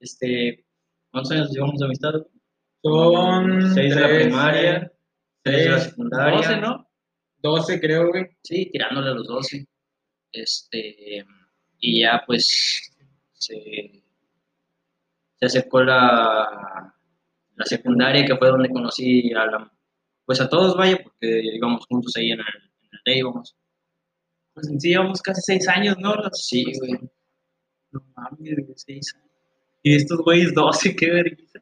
este, 0.00 0.66
¿cuántos 1.10 1.32
años 1.32 1.50
llevamos 1.50 1.78
de 1.78 1.86
amistad? 1.86 2.12
Son 2.82 3.74
Seis 3.74 3.94
de 3.94 4.00
la 4.00 4.06
tres, 4.08 4.22
primaria, 4.26 4.92
seis 5.44 5.56
de 5.64 5.68
la 5.70 5.80
secundaria. 5.80 6.36
12, 6.36 6.56
¿no? 6.60 6.88
12, 7.38 7.80
creo, 7.80 8.08
güey. 8.08 8.26
Sí, 8.42 8.70
tirándole 8.72 9.10
a 9.10 9.14
los 9.14 9.26
12. 9.26 9.66
Este, 10.32 11.24
y 11.78 12.00
ya 12.02 12.22
pues 12.26 12.92
se, 13.32 14.02
se 15.36 15.46
acercó 15.46 15.82
la, 15.82 16.94
la 17.54 17.64
secundaria, 17.64 18.24
que 18.24 18.36
fue 18.36 18.48
donde 18.48 18.68
conocí 18.70 19.32
a 19.32 19.46
la, 19.46 19.72
pues 20.24 20.40
a 20.40 20.48
todos, 20.48 20.76
vaya, 20.76 20.98
porque 21.02 21.40
íbamos 21.54 21.86
juntos 21.86 22.14
ahí 22.16 22.30
en 22.32 22.40
el, 22.40 22.46
en 22.46 22.88
el 22.92 23.00
day, 23.04 23.18
íbamos. 23.18 23.56
Pues 24.54 24.68
sí 24.78 24.88
llevamos 24.88 25.20
casi 25.22 25.40
seis 25.42 25.68
años, 25.68 25.96
¿no? 25.98 26.14
Los- 26.14 26.46
Sí, 26.46 26.64
güey. 26.78 26.92
No 27.92 28.00
mames, 28.16 28.56
seis 28.76 29.14
años. 29.14 29.25
Y 29.86 29.94
estos 29.94 30.18
güeyes 30.18 30.52
12, 30.52 30.96
qué 30.96 31.10
vergüenza. 31.12 31.60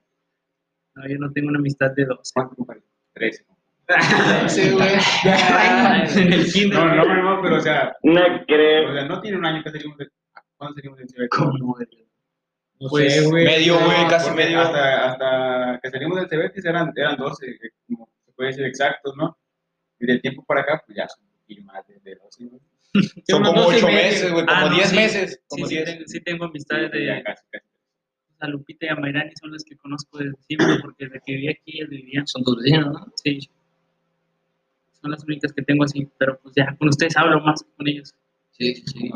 No, 0.95 1.07
yo 1.07 1.19
no 1.19 1.31
tengo 1.33 1.49
una 1.49 1.59
amistad 1.59 1.91
de 1.95 2.07
12. 2.07 2.31
¿Cuánto, 2.33 2.55
compadre? 2.57 2.83
13. 3.13 3.45
Sí, 4.49 4.71
güey. 4.71 4.89
en 6.25 6.33
el 6.33 6.47
kinder. 6.53 6.79
No, 6.79 6.95
no, 7.05 7.23
no, 7.37 7.43
pero 7.43 7.57
o 7.57 7.61
sea, 7.61 7.95
No 8.03 8.21
o 8.23 8.47
creo. 8.47 8.95
sea, 8.95 9.05
no 9.05 9.21
tiene 9.21 9.37
un 9.37 9.45
año 9.45 9.63
que 9.63 9.71
salimos 9.71 9.99
de... 9.99 10.09
¿Cuándo 10.57 10.75
salimos 10.77 10.99
del 10.99 11.07
CBT? 11.09 11.29
¿Cómo, 11.37 11.75
güey? 11.75 11.87
No 12.81 12.89
Pues, 12.89 13.15
sé, 13.15 13.27
güey. 13.27 13.45
medio, 13.45 13.79
güey, 13.79 14.09
casi 14.09 14.31
medio. 14.35 14.61
Hasta, 14.61 15.11
hasta 15.13 15.81
que 15.83 15.91
salimos 15.91 16.17
del 16.17 16.29
CBT 16.29 16.65
eran, 16.65 16.93
eran 16.97 17.17
12, 17.19 17.47
eh, 17.47 17.59
como 17.89 18.09
se 18.25 18.33
puede 18.33 18.49
decir 18.51 18.65
exactos, 18.65 19.15
¿no? 19.17 19.37
Y 20.01 20.07
del 20.07 20.23
tiempo 20.23 20.43
para 20.47 20.63
acá, 20.63 20.83
pues 20.87 20.97
ya 20.97 21.07
son 21.09 21.25
un 21.27 21.33
poquito 21.41 21.63
más 21.65 21.87
de, 21.87 22.01
de 22.01 22.15
12, 22.17 22.45
¿no? 22.45 22.59
Son 23.29 23.43
como 23.43 23.61
12 23.65 23.75
y 23.75 23.79
8 23.83 23.87
medio. 23.87 23.99
meses, 24.03 24.33
güey, 24.33 24.47
como 24.47 24.57
Ah, 24.59 24.69
no, 24.71 24.75
10 24.77 24.89
sí. 24.89 24.97
meses. 24.97 25.31
Sí, 25.33 25.39
Como 25.49 25.67
sí, 25.67 25.75
10. 25.75 25.85
tengo, 25.85 26.03
sí 26.07 26.21
tengo 26.23 26.45
amistades 26.47 26.91
de 26.91 27.07
Ya 27.07 27.23
casi, 27.23 27.43
casi. 27.51 27.67
A 28.45 28.49
Lupita 28.49 28.87
y 28.87 28.89
a 28.89 28.97
Mayrani, 28.97 29.33
son 29.41 29.53
las 29.53 29.65
que 29.65 29.77
conozco 29.77 30.19
desde 30.19 30.37
siempre, 30.47 30.77
porque 30.83 31.05
desde 31.07 31.21
que 31.25 31.33
viví 31.33 31.49
aquí, 31.49 31.79
ellas 31.79 31.89
vivían. 31.89 32.27
Son 32.27 32.45
tus 32.45 32.57
vecinos, 32.63 32.93
¿no? 32.93 33.13
Sí. 33.23 33.39
Son 35.01 35.11
las 35.11 35.25
únicas 35.25 35.53
que 35.53 35.63
tengo 35.63 35.85
así, 35.85 36.09
pero 36.19 36.39
pues 36.43 36.55
ya 36.57 36.75
con 36.79 36.89
ustedes 36.89 37.17
hablo 37.17 37.41
más 37.41 37.63
que 37.63 37.71
con 37.77 37.89
ellos. 37.89 38.15
Sí, 38.53 38.75
sí, 38.75 38.85
sí. 38.87 39.11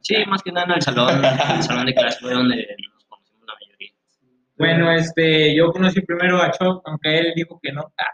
Sí, 0.00 0.16
más 0.26 0.42
que 0.42 0.52
nada 0.52 0.66
en 0.66 0.72
el 0.72 0.82
salón, 0.82 1.24
en 1.24 1.56
el 1.56 1.62
salón 1.62 1.86
de 1.86 1.94
clase 1.94 2.18
fue 2.20 2.32
donde 2.34 2.56
nos 2.56 3.04
conocimos 3.04 3.46
la 3.46 3.54
mayoría. 3.54 3.92
Bueno, 4.56 4.92
este, 4.92 5.56
yo 5.56 5.72
conocí 5.72 6.00
primero 6.00 6.42
a 6.42 6.50
Choc, 6.50 6.82
aunque 6.86 7.18
él 7.18 7.32
dijo 7.36 7.60
que 7.62 7.72
no. 7.72 7.92
Ah. 7.96 8.13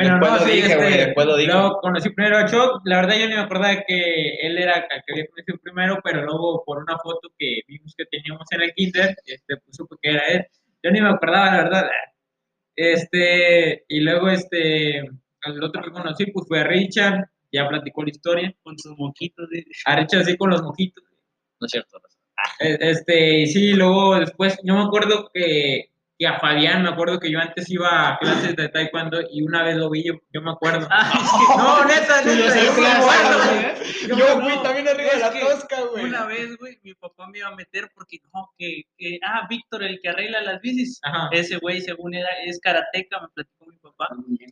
Bueno, 0.00 0.14
Después 0.18 0.30
no, 0.32 0.38
lo 0.38 0.44
sí, 0.44 0.50
dije, 0.56 0.66
este, 0.72 0.76
güey, 0.76 0.96
después 0.98 1.26
lo 1.26 1.36
dije. 1.36 1.52
Luego 1.52 1.80
conocí 1.80 2.10
primero 2.10 2.38
a 2.38 2.46
Choc, 2.46 2.80
la 2.84 2.96
verdad 2.96 3.18
yo 3.18 3.28
ni 3.28 3.34
me 3.34 3.40
acordaba 3.40 3.82
que 3.86 4.34
él 4.46 4.56
era 4.58 4.76
el 4.76 5.02
que 5.06 5.12
había 5.12 5.26
conocido 5.26 5.58
primero, 5.62 5.98
pero 6.02 6.22
luego 6.24 6.64
por 6.64 6.78
una 6.78 6.96
foto 6.98 7.28
que 7.38 7.60
vimos 7.68 7.94
que 7.96 8.06
teníamos 8.06 8.46
en 8.52 8.62
el 8.62 8.72
kinder, 8.74 9.14
este, 9.26 9.56
pues 9.58 9.76
supe 9.76 9.96
que 10.00 10.10
era 10.10 10.26
él. 10.28 10.46
Yo 10.82 10.90
ni 10.90 11.00
me 11.02 11.10
acordaba, 11.10 11.46
la 11.56 11.62
verdad. 11.64 11.90
Este, 12.76 13.84
y 13.88 14.00
luego 14.00 14.28
este, 14.30 14.98
el 15.00 15.62
otro 15.64 15.82
que 15.82 15.90
conocí 15.90 16.26
pues 16.26 16.46
fue 16.48 16.60
a 16.60 16.64
Richard, 16.64 17.24
ya 17.52 17.68
platicó 17.68 18.02
la 18.04 18.10
historia, 18.10 18.54
Con 18.62 18.78
sus 18.78 18.96
moquitos. 18.96 19.48
de- 19.50 19.64
a 19.86 19.96
Richard 19.96 20.20
así 20.22 20.36
con 20.36 20.50
los 20.50 20.62
mojitos. 20.62 21.04
No 21.60 21.66
es 21.66 21.70
cierto. 21.72 21.98
Eh, 22.60 22.78
Este, 22.80 23.40
y 23.40 23.46
sí, 23.48 23.72
luego 23.74 24.18
después, 24.18 24.58
yo 24.62 24.74
me 24.74 24.82
acuerdo 24.84 25.30
que, 25.34 25.89
que 26.20 26.26
a 26.26 26.38
Fabián, 26.38 26.82
me 26.82 26.90
acuerdo 26.90 27.18
que 27.18 27.30
yo 27.32 27.40
antes 27.40 27.70
iba 27.70 28.10
a 28.10 28.18
clases 28.18 28.54
de 28.54 28.68
taekwondo 28.68 29.22
y 29.32 29.40
una 29.42 29.62
vez 29.62 29.76
lo 29.76 29.88
vi, 29.88 30.04
yo, 30.04 30.12
yo 30.34 30.42
me 30.42 30.50
acuerdo. 30.50 30.86
Ah, 30.90 31.10
No, 31.56 31.84
neta, 31.86 32.20
neta, 32.20 32.62
yo 32.62 32.74
me 32.74 32.86
acuerdo. 32.88 33.38
Yo 34.06 34.16
Yo 34.18 34.36
no, 34.36 34.42
fui 34.42 34.62
también 34.62 34.86
arriba 34.86 35.12
de 35.14 35.18
la 35.18 35.32
tosca, 35.32 35.80
güey. 35.90 36.04
Una 36.04 36.26
vez, 36.26 36.58
güey, 36.58 36.78
mi 36.82 36.92
papá 36.92 37.26
me 37.28 37.38
iba 37.38 37.48
a 37.48 37.56
meter 37.56 37.90
porque, 37.94 38.18
no, 38.34 38.50
que, 38.58 38.82
que 38.98 39.18
ah, 39.24 39.46
Víctor, 39.48 39.82
el 39.82 39.98
que 40.02 40.10
arregla 40.10 40.42
las 40.42 40.60
bicis, 40.60 41.00
Ajá. 41.04 41.30
ese 41.32 41.56
güey, 41.56 41.80
según 41.80 42.12
era, 42.12 42.28
es 42.44 42.60
karateca, 42.60 43.18
me 43.22 43.28
platicó 43.28 43.64
mi 43.64 43.78
papá. 43.78 44.08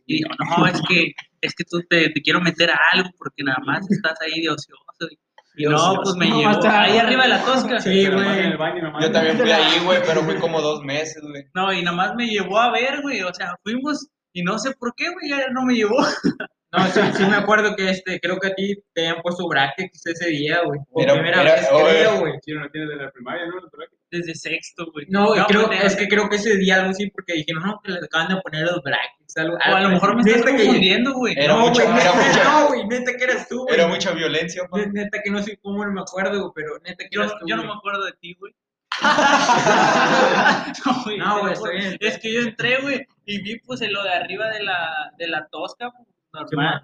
Y 0.07 0.23
dijo, 0.23 0.29
no, 0.39 0.65
es 0.65 0.81
que, 0.89 1.13
es 1.41 1.53
que 1.53 1.65
tú 1.65 1.83
te, 1.87 2.09
te 2.09 2.21
quiero 2.23 2.41
meter 2.41 2.71
a 2.71 2.79
algo 2.93 3.11
porque 3.15 3.43
nada 3.43 3.59
más 3.63 3.87
estás 3.91 4.19
ahí 4.21 4.41
de 4.41 4.49
ocioso. 4.49 4.83
Y 5.07 5.19
No, 5.57 5.99
pues 6.03 6.15
me 6.15 6.29
No, 6.29 6.37
llevó 6.37 6.49
hasta- 6.51 6.81
ahí 6.83 6.97
arriba 6.97 7.23
de 7.23 7.29
la 7.29 7.43
tosca. 7.43 7.79
Sí, 7.81 8.05
nomás 8.07 8.25
güey. 8.25 8.39
en 8.39 8.45
el 8.45 8.57
baño, 8.57 8.81
nomás. 8.83 9.05
Yo 9.05 9.11
también 9.11 9.37
fui 9.37 9.51
ahí, 9.51 9.79
güey, 9.83 9.99
pero 10.05 10.23
fui 10.23 10.35
como 10.35 10.61
dos 10.61 10.81
meses, 10.83 11.21
güey. 11.21 11.43
No, 11.53 11.73
y 11.73 11.81
nada 11.83 11.97
más 11.97 12.15
me 12.15 12.27
llevó 12.27 12.59
a 12.59 12.71
ver, 12.71 13.01
güey, 13.01 13.21
o 13.23 13.33
sea, 13.33 13.55
fuimos 13.63 14.07
y 14.33 14.43
no 14.43 14.57
sé 14.59 14.71
por 14.79 14.93
qué, 14.95 15.05
güey, 15.11 15.29
ya 15.29 15.47
no 15.51 15.63
me 15.65 15.73
llevó. 15.75 15.97
No, 16.71 16.85
sí, 16.85 17.01
sí 17.17 17.23
me 17.25 17.35
acuerdo 17.35 17.75
que 17.75 17.89
este, 17.89 18.19
creo 18.19 18.37
que 18.37 18.49
a 18.49 18.53
ti 18.53 18.75
te 18.93 19.07
habían 19.07 19.23
puesto 19.23 19.47
brackets 19.47 20.05
ese 20.05 20.29
día, 20.29 20.61
güey. 20.63 20.79
Por 20.91 21.01
Era- 21.01 21.13
primera 21.15 21.41
era- 21.41 21.55
vez, 21.55 21.67
creo, 21.67 22.19
güey. 22.19 22.33
Sí, 22.45 22.51
no 22.53 22.69
tienes 22.69 22.89
de 22.91 22.95
la 22.95 23.09
primaria, 23.09 23.47
¿no? 23.47 23.55
Los 23.59 23.71
brackets. 23.71 23.98
Desde 24.11 24.33
sexto, 24.33 24.87
güey. 24.91 25.05
No, 25.09 25.27
güey, 25.27 25.43
creo, 25.45 25.67
pues, 25.67 25.83
es 25.83 25.95
que 25.95 26.07
creo 26.07 26.27
que 26.29 26.37
ese 26.37 26.57
día 26.57 26.77
algo 26.81 26.93
sí, 26.93 27.11
porque 27.11 27.33
dijeron, 27.33 27.61
no, 27.63 27.79
que 27.83 27.91
les 27.91 28.03
acaban 28.03 28.29
de 28.29 28.41
poner 28.41 28.65
los 28.65 28.81
brackets. 28.81 29.37
Algo, 29.37 29.55
O 29.55 29.75
a 29.75 29.81
lo 29.81 29.89
mejor 29.89 30.15
me 30.15 30.21
estás 30.23 30.41
confundiendo, 30.43 31.13
güey. 31.13 31.35
Era 31.37 31.53
no, 31.53 31.67
mucha- 31.67 31.83
güey, 31.85 32.43
no, 32.43 32.67
güey, 32.69 32.87
neta 32.87 33.11
que 33.15 33.23
eras 33.23 33.47
tú, 33.47 33.63
güey. 33.65 33.75
Era 33.75 33.87
mucha 33.87 34.11
violencia. 34.11 34.63
Ne- 34.73 34.87
Neta 34.87 35.19
que 35.23 35.29
no 35.29 35.43
sé 35.43 35.59
cómo 35.61 35.85
no 35.85 35.91
me 35.91 36.01
acuerdo, 36.01 36.39
güey, 36.39 36.51
pero 36.55 36.79
neta 36.79 37.03
que 37.03 37.09
Yo, 37.11 37.21
eras 37.21 37.33
tú, 37.39 37.45
yo 37.47 37.55
no 37.55 37.61
güey. 37.63 37.71
me 37.73 37.77
acuerdo 37.77 38.05
de 38.05 38.13
ti, 38.13 38.33
güey. 38.39 38.53
no, 40.85 41.03
güey, 41.03 41.17
No, 41.17 41.39
güey, 41.41 41.53
bien. 41.77 41.97
Es 41.99 42.19
que 42.19 42.33
yo 42.33 42.41
entré, 42.41 42.81
güey, 42.81 43.05
y 43.25 43.41
vi 43.41 43.59
pues 43.59 43.81
en 43.81 43.93
lo 43.93 44.03
de 44.03 44.09
arriba 44.13 44.49
de 44.49 44.63
la, 44.63 45.11
de 45.17 45.27
la 45.27 45.47
tosca, 45.51 45.91
pues, 45.91 46.07
normal. 46.51 46.81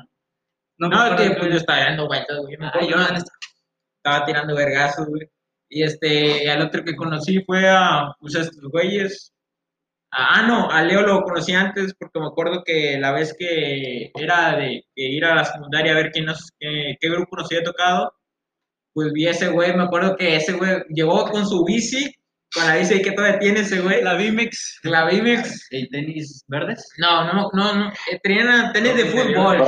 No, 0.77 0.88
acuerdo 0.88 1.15
que 1.17 1.32
pues 1.39 1.50
yo 1.51 1.58
estaba 1.58 1.79
dando 1.79 2.08
vueltas, 2.08 2.38
güey. 2.38 2.55
Ah, 2.62 2.72
yo 2.82 2.98
que 2.98 3.22
estaba 3.98 4.25
tirando 4.25 4.55
vergazos, 4.55 5.08
güey. 5.08 5.27
Y 5.75 5.84
este, 5.84 6.50
al 6.50 6.62
otro 6.62 6.86
que 6.86 6.96
conocí 6.96 7.44
fue 7.46 7.67
a, 7.70 8.13
pues, 8.22 8.34
a 8.38 8.41
estos 8.44 8.63
güeyes. 8.72 9.34
Ah, 10.10 10.46
no, 10.48 10.70
a 10.72 10.82
Leo 10.84 11.01
lo 11.01 11.22
conocí 11.24 11.51
antes 11.53 11.94
porque 12.00 12.17
me 12.22 12.27
acuerdo 12.27 12.63
que 12.65 12.98
la 12.98 13.12
vez 13.12 13.36
que 13.38 14.10
era 14.15 14.55
de 14.55 14.86
ir 14.96 15.25
a 15.25 15.36
la 15.36 15.44
secundaria 15.44 15.91
a 15.91 15.96
ver 15.96 16.12
quién 16.12 16.27
nos, 16.27 16.50
qué, 16.58 16.96
qué 16.98 17.10
grupo 17.10 17.36
nos 17.36 17.51
había 17.51 17.63
tocado, 17.65 18.13
pues 18.94 19.12
vi 19.12 19.27
a 19.27 19.32
ese 19.32 19.50
güey, 19.50 19.75
me 19.75 19.84
acuerdo 19.84 20.15
que 20.15 20.38
ese 20.38 20.53
güey 20.53 20.84
llegó 20.89 21.25
con 21.29 21.46
su 21.46 21.65
bici, 21.65 22.10
con 22.55 22.65
la 22.65 22.77
bici 22.77 23.01
que 23.01 23.12
todavía 23.12 23.38
tiene 23.39 23.59
ese 23.59 23.81
güey, 23.81 24.01
La 24.01 24.15
Bimex. 24.15 24.79
la 24.83 25.05
Bimex. 25.05 25.67
¿Y 25.71 25.89
tenis 25.89 26.43
verdes? 26.47 26.88
No, 26.97 27.25
no, 27.25 27.51
no, 27.53 27.74
no, 27.75 27.91
eh, 28.12 28.19
traían 28.24 28.71
tenis 28.71 28.95
de 28.95 29.05
fútbol. 29.05 29.63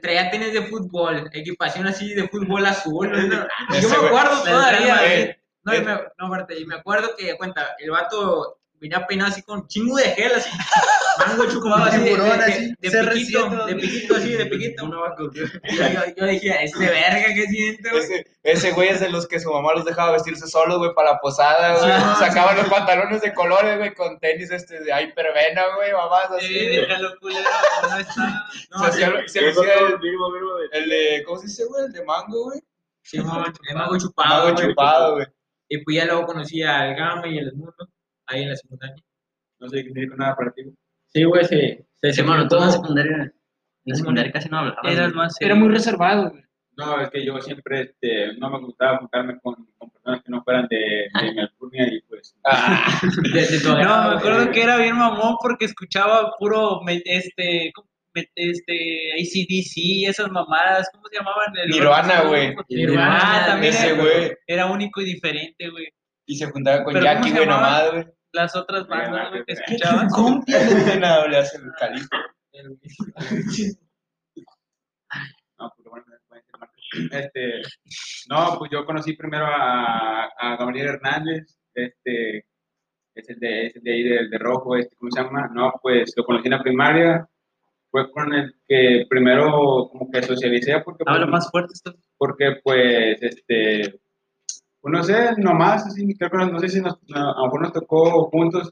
Traía 0.00 0.30
tenis 0.30 0.52
de 0.54 0.62
fútbol, 0.62 1.30
equipación 1.32 1.86
así 1.86 2.14
de 2.14 2.26
fútbol 2.28 2.64
azul. 2.64 3.10
¿no? 3.10 3.46
Yo 3.80 3.88
me 3.88 4.06
acuerdo 4.08 4.42
todavía. 4.42 5.36
No, 5.64 5.74
y 5.74 5.80
me, 5.80 5.94
no, 6.18 6.26
aparte, 6.26 6.58
y 6.58 6.66
me 6.66 6.74
acuerdo 6.74 7.10
que, 7.16 7.36
cuenta, 7.36 7.76
el 7.78 7.90
vato 7.90 8.61
venía 8.82 9.06
peinado 9.06 9.30
así 9.30 9.42
con 9.42 9.66
chingo 9.68 9.96
de 9.96 10.04
gel, 10.10 10.32
así, 10.34 10.50
mango 11.26 11.48
chupado 11.48 11.84
así, 11.84 11.98
de, 11.98 12.10
de, 12.10 12.16
de- 12.16 12.32
así, 12.32 12.74
de 12.78 12.90
CR7, 12.90 13.12
piquito, 13.14 13.66
de 13.66 13.74
piquito 13.76 14.16
así, 14.16 14.32
de 14.32 14.46
piquito. 14.46 14.90
Y 15.64 15.76
yo, 15.76 15.84
yo, 15.88 16.00
yo 16.16 16.26
dije, 16.26 16.64
este 16.64 16.78
verga 16.90 17.26
que 17.34 17.46
siente, 17.46 17.88
güey. 17.90 18.02
Ese, 18.02 18.26
ese 18.42 18.72
güey 18.72 18.88
es 18.88 19.00
de 19.00 19.08
los 19.08 19.26
que 19.28 19.38
su 19.40 19.50
mamá 19.52 19.72
los 19.74 19.84
dejaba 19.84 20.12
vestirse 20.12 20.46
solos, 20.46 20.78
güey, 20.78 20.92
para 20.94 21.12
la 21.12 21.18
posada, 21.20 21.78
güey. 21.78 21.90
Ah, 21.92 22.16
Sacaban 22.18 22.56
los 22.56 22.66
pantalones 22.68 23.20
de 23.22 23.32
colores, 23.32 23.78
güey, 23.78 23.94
con 23.94 24.18
tenis 24.18 24.50
este 24.50 24.80
de 24.80 25.02
hipervena, 25.02 25.62
güey, 25.76 25.92
mamás 25.92 26.30
así. 26.36 26.52
Güey. 26.52 26.76
déjalo, 26.76 27.18
culero, 27.20 27.48
no 27.88 27.96
está. 27.98 28.44
No, 28.70 28.78
se 28.80 28.86
hacía, 28.88 29.12
se 29.26 29.48
Eso 29.48 29.60
hacía 29.62 29.74
el, 29.74 29.92
el 29.94 30.00
de- 30.00 30.78
el 30.78 30.88
de, 30.90 31.22
¿cómo 31.24 31.38
se 31.38 31.46
dice, 31.46 31.64
güey? 31.66 31.84
El 31.86 31.92
de 31.92 32.04
mango, 32.04 32.44
güey. 32.44 32.60
sí, 33.02 33.18
el 33.18 33.24
mango 33.24 33.96
chupado, 33.98 34.44
Mango 34.46 34.60
chupado, 34.60 35.14
güey. 35.14 35.26
Y 35.68 35.78
pues 35.84 35.96
ya 35.96 36.04
luego 36.04 36.26
conocí 36.26 36.62
al 36.62 36.94
Gama 36.94 37.26
y 37.28 37.38
el 37.38 37.52
Mundo, 37.54 37.74
ahí 38.26 38.42
en 38.42 38.50
la 38.50 38.56
secundaria. 38.56 38.96
No 39.60 39.68
sé 39.68 39.76
qué 39.78 39.84
significa 39.84 40.16
nada 40.16 40.36
para 40.36 40.52
ti. 40.52 40.62
Sí, 41.08 41.24
güey, 41.24 41.44
se, 41.44 41.86
se, 42.02 42.12
Sí, 42.12 42.22
mano, 42.22 42.48
tú 42.48 42.56
en 42.56 42.62
la 42.62 42.70
secundaria, 42.72 43.16
en 43.16 43.32
la 43.84 43.94
secundaria 43.94 44.32
casi 44.32 44.48
no 44.48 44.58
hablabas. 44.58 44.92
Eras 44.92 45.06
güey. 45.12 45.16
más. 45.16 45.40
Era 45.40 45.54
muy 45.54 45.68
reservado, 45.68 46.30
güey. 46.30 46.42
No, 46.74 46.98
es 47.02 47.10
que 47.10 47.24
yo 47.24 47.38
siempre 47.42 47.82
este, 47.82 48.34
no 48.38 48.48
me 48.48 48.58
gustaba 48.60 48.96
juntarme 48.98 49.38
con, 49.42 49.54
con 49.76 49.90
personas 49.90 50.22
que 50.22 50.30
no 50.30 50.42
fueran 50.42 50.66
de, 50.70 50.76
de 50.78 51.32
mi 51.34 51.40
alcurnia 51.40 51.86
y 51.86 52.00
pues. 52.08 52.34
Ah, 52.44 52.98
de, 53.34 53.46
de. 53.46 53.60
No, 53.62 53.74
me 54.10 54.16
acuerdo 54.16 54.50
que 54.50 54.62
era 54.62 54.78
bien 54.78 54.96
mamón 54.96 55.36
porque 55.40 55.66
escuchaba 55.66 56.32
puro, 56.38 56.80
me- 56.82 57.02
este, 57.04 57.72
este, 58.34 59.12
ACDC, 59.14 60.08
esas 60.08 60.30
mamadas, 60.30 60.88
¿cómo 60.92 61.04
se 61.08 61.16
llamaban? 61.18 61.52
El- 61.62 61.70
Nirvana, 61.70 62.22
güey. 62.22 62.54
Nirvana 62.70 63.44
también. 63.46 63.74
ese 63.74 63.90
era, 63.90 64.00
güey. 64.00 64.32
era 64.46 64.66
único 64.66 65.00
y 65.02 65.04
diferente, 65.04 65.68
güey. 65.68 65.88
Y 66.26 66.36
se 66.36 66.46
juntaba 66.46 66.84
con 66.84 66.94
Pero 66.94 67.04
¿cómo 67.04 67.14
Jackie, 67.14 67.30
se 67.30 67.44
güey. 67.92 68.06
Las 68.32 68.56
otras 68.56 68.86
bandas, 68.88 69.30
güey, 69.30 69.44
que 69.44 69.52
escuchabas. 69.52 70.12
Nada, 70.98 71.26
le 71.28 71.36
hace 71.38 71.58
el 71.58 71.70
califa. 71.78 72.16
No, 75.58 75.72
pues 75.76 75.88
bueno, 75.88 76.04
pueden 76.28 76.44
ser 76.44 76.58
marcas. 76.58 76.82
Este, 77.10 77.62
no, 78.28 78.56
pues 78.58 78.70
yo 78.70 78.84
conocí 78.84 79.14
primero 79.14 79.46
a, 79.46 80.24
a 80.24 80.56
Gabriel 80.56 80.88
Hernández, 80.88 81.58
este, 81.74 82.38
es 83.14 83.28
el 83.28 83.38
de, 83.38 83.66
es 83.66 83.76
el 83.76 83.82
de 83.82 83.92
ahí 83.92 84.02
del 84.02 84.30
de 84.30 84.38
rojo, 84.38 84.76
este, 84.76 84.96
¿cómo 84.96 85.10
se 85.10 85.22
llama? 85.22 85.50
No, 85.54 85.72
pues 85.82 86.12
lo 86.16 86.24
conocí 86.24 86.46
en 86.48 86.52
la 86.52 86.62
primaria, 86.62 87.28
fue 87.90 88.10
con 88.10 88.32
el 88.34 88.54
que 88.66 89.06
primero 89.08 89.88
como 89.90 90.10
que 90.10 90.22
socialicé 90.22 90.80
porque 90.80 91.04
Habla 91.06 91.26
pues, 91.26 91.30
más 91.30 91.50
fuerte 91.50 91.74
esto. 91.74 91.94
porque 92.16 92.56
pues 92.64 93.22
este 93.22 94.00
pues, 94.82 94.92
no 94.92 95.02
sé 95.02 95.30
nomás 95.38 95.86
así 95.86 96.14
creo 96.18 96.30
que 96.30 96.36
no, 96.36 96.46
no 96.46 96.58
sé 96.58 96.68
si 96.68 96.80
nos, 96.82 96.98
no, 97.08 97.18
a 97.32 97.36
lo 97.38 97.44
mejor 97.44 97.62
nos 97.62 97.72
tocó 97.72 98.24
juntos 98.30 98.70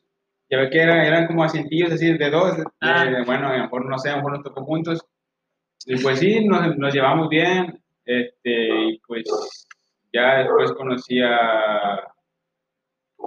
ya 0.51 0.59
ve 0.59 0.69
que 0.69 0.83
era- 0.83 1.07
eran 1.07 1.27
como 1.29 1.45
asientillos 1.45 1.93
así 1.93 2.13
de 2.19 2.31
dos 2.31 2.57
Ah. 2.81 3.07
bueno 3.25 3.49
a 3.49 3.57
lo 3.57 3.63
mejor 3.63 3.87
no 3.87 3.99
sé 3.99 4.09
a 4.11 4.13
lo 4.13 4.19
mejor 4.19 4.33
nos 4.35 4.43
tocó 4.45 4.65
juntos 4.65 5.01
Y 5.87 5.97
pues 6.03 6.19
sí, 6.19 6.45
nos, 6.45 6.77
nos 6.77 6.93
llevamos 6.93 7.31
bien. 7.31 7.83
Este, 8.05 8.69
y 8.91 8.99
pues 9.07 9.25
ya 10.13 10.39
después 10.41 10.73
conocí 10.73 11.23
a, 11.23 11.95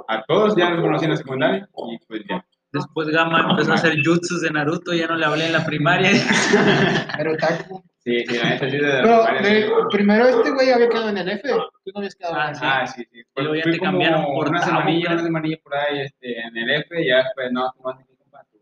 a 0.07 0.23
todos, 0.27 0.55
ya 0.55 0.69
nos 0.69 0.81
conocí 0.81 1.05
en 1.05 1.11
la 1.11 1.17
secundaria. 1.17 1.67
Y 1.89 1.97
pues 2.05 2.21
ya. 2.29 2.45
Después 2.73 3.07
Gama 3.09 3.47
empezó 3.51 3.71
a 3.71 3.75
hacer 3.75 3.95
jutsus 4.03 4.41
de 4.41 4.49
Naruto, 4.51 4.93
ya 4.93 5.05
no 5.07 5.15
le 5.15 5.25
hablé 5.25 5.45
en 5.45 5.53
la 5.53 5.63
primaria. 5.65 6.09
Pero 7.17 7.33
otaku. 7.33 7.83
Sí, 7.99 8.25
sí, 8.27 8.37
la 8.37 8.49
neta 8.49 8.69
sí 8.69 8.77
de 8.77 8.81
la 8.81 9.01
Pero 9.03 9.23
primaria, 9.23 9.49
de- 9.49 9.61
sí. 9.65 9.71
primero 9.91 10.27
este 10.27 10.51
güey 10.51 10.71
había 10.71 10.89
quedado 10.89 11.09
en 11.09 11.17
el 11.19 11.29
F. 11.29 11.49
Tú 11.49 11.91
no 11.93 11.99
habías 11.99 12.15
quedado 12.15 12.35
en 12.35 12.41
el 12.49 12.55
F. 12.55 12.59
Ah, 12.65 12.87
sí, 12.87 13.03
sí. 13.11 13.19
Y 13.19 13.41
luego 13.41 13.55
ya 13.55 13.63
Fui 13.63 13.71
te 13.73 13.77
como 13.77 13.91
cambiaron 13.91 14.25
por 14.25 14.49
una 14.49 14.61
semanilla, 14.61 15.13
una 15.13 15.23
semanilla 15.23 15.57
por 15.63 15.75
ahí 15.75 15.99
este, 16.01 16.39
en 16.39 16.57
el 16.57 16.69
F, 16.71 17.01
y 17.01 17.07
ya 17.07 17.17
después, 17.23 17.51
no, 17.51 17.71
tú 17.77 17.83
vas 17.83 17.99
aquí, 17.99 18.15
compa, 18.17 18.43
tú 18.51 18.57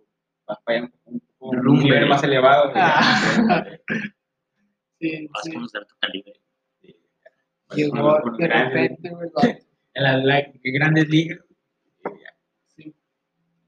vas 0.46 0.58
para 0.66 0.78
allá 0.80 0.92
un, 1.06 1.14
un, 1.16 1.22
un 1.58 1.64
Rumbe. 1.64 1.84
nivel 1.86 2.06
más 2.10 2.24
elevado. 2.24 2.70
y 2.72 2.76
ya. 2.76 2.94
Ah. 3.00 3.66
Sí, 5.00 5.28
Vas 5.34 5.42
sí. 5.44 5.50
a 5.50 5.54
conocer 5.56 5.86
tu 5.88 5.96
calibre. 6.00 6.34
Llegó 7.74 8.20
Con 8.22 8.38
de 8.38 8.48
repente, 8.48 9.10
güey. 9.10 9.30
va. 9.30 9.42
En 9.94 10.04
las 10.04 10.24
grandes 10.64 11.10
ligas. 11.10 11.40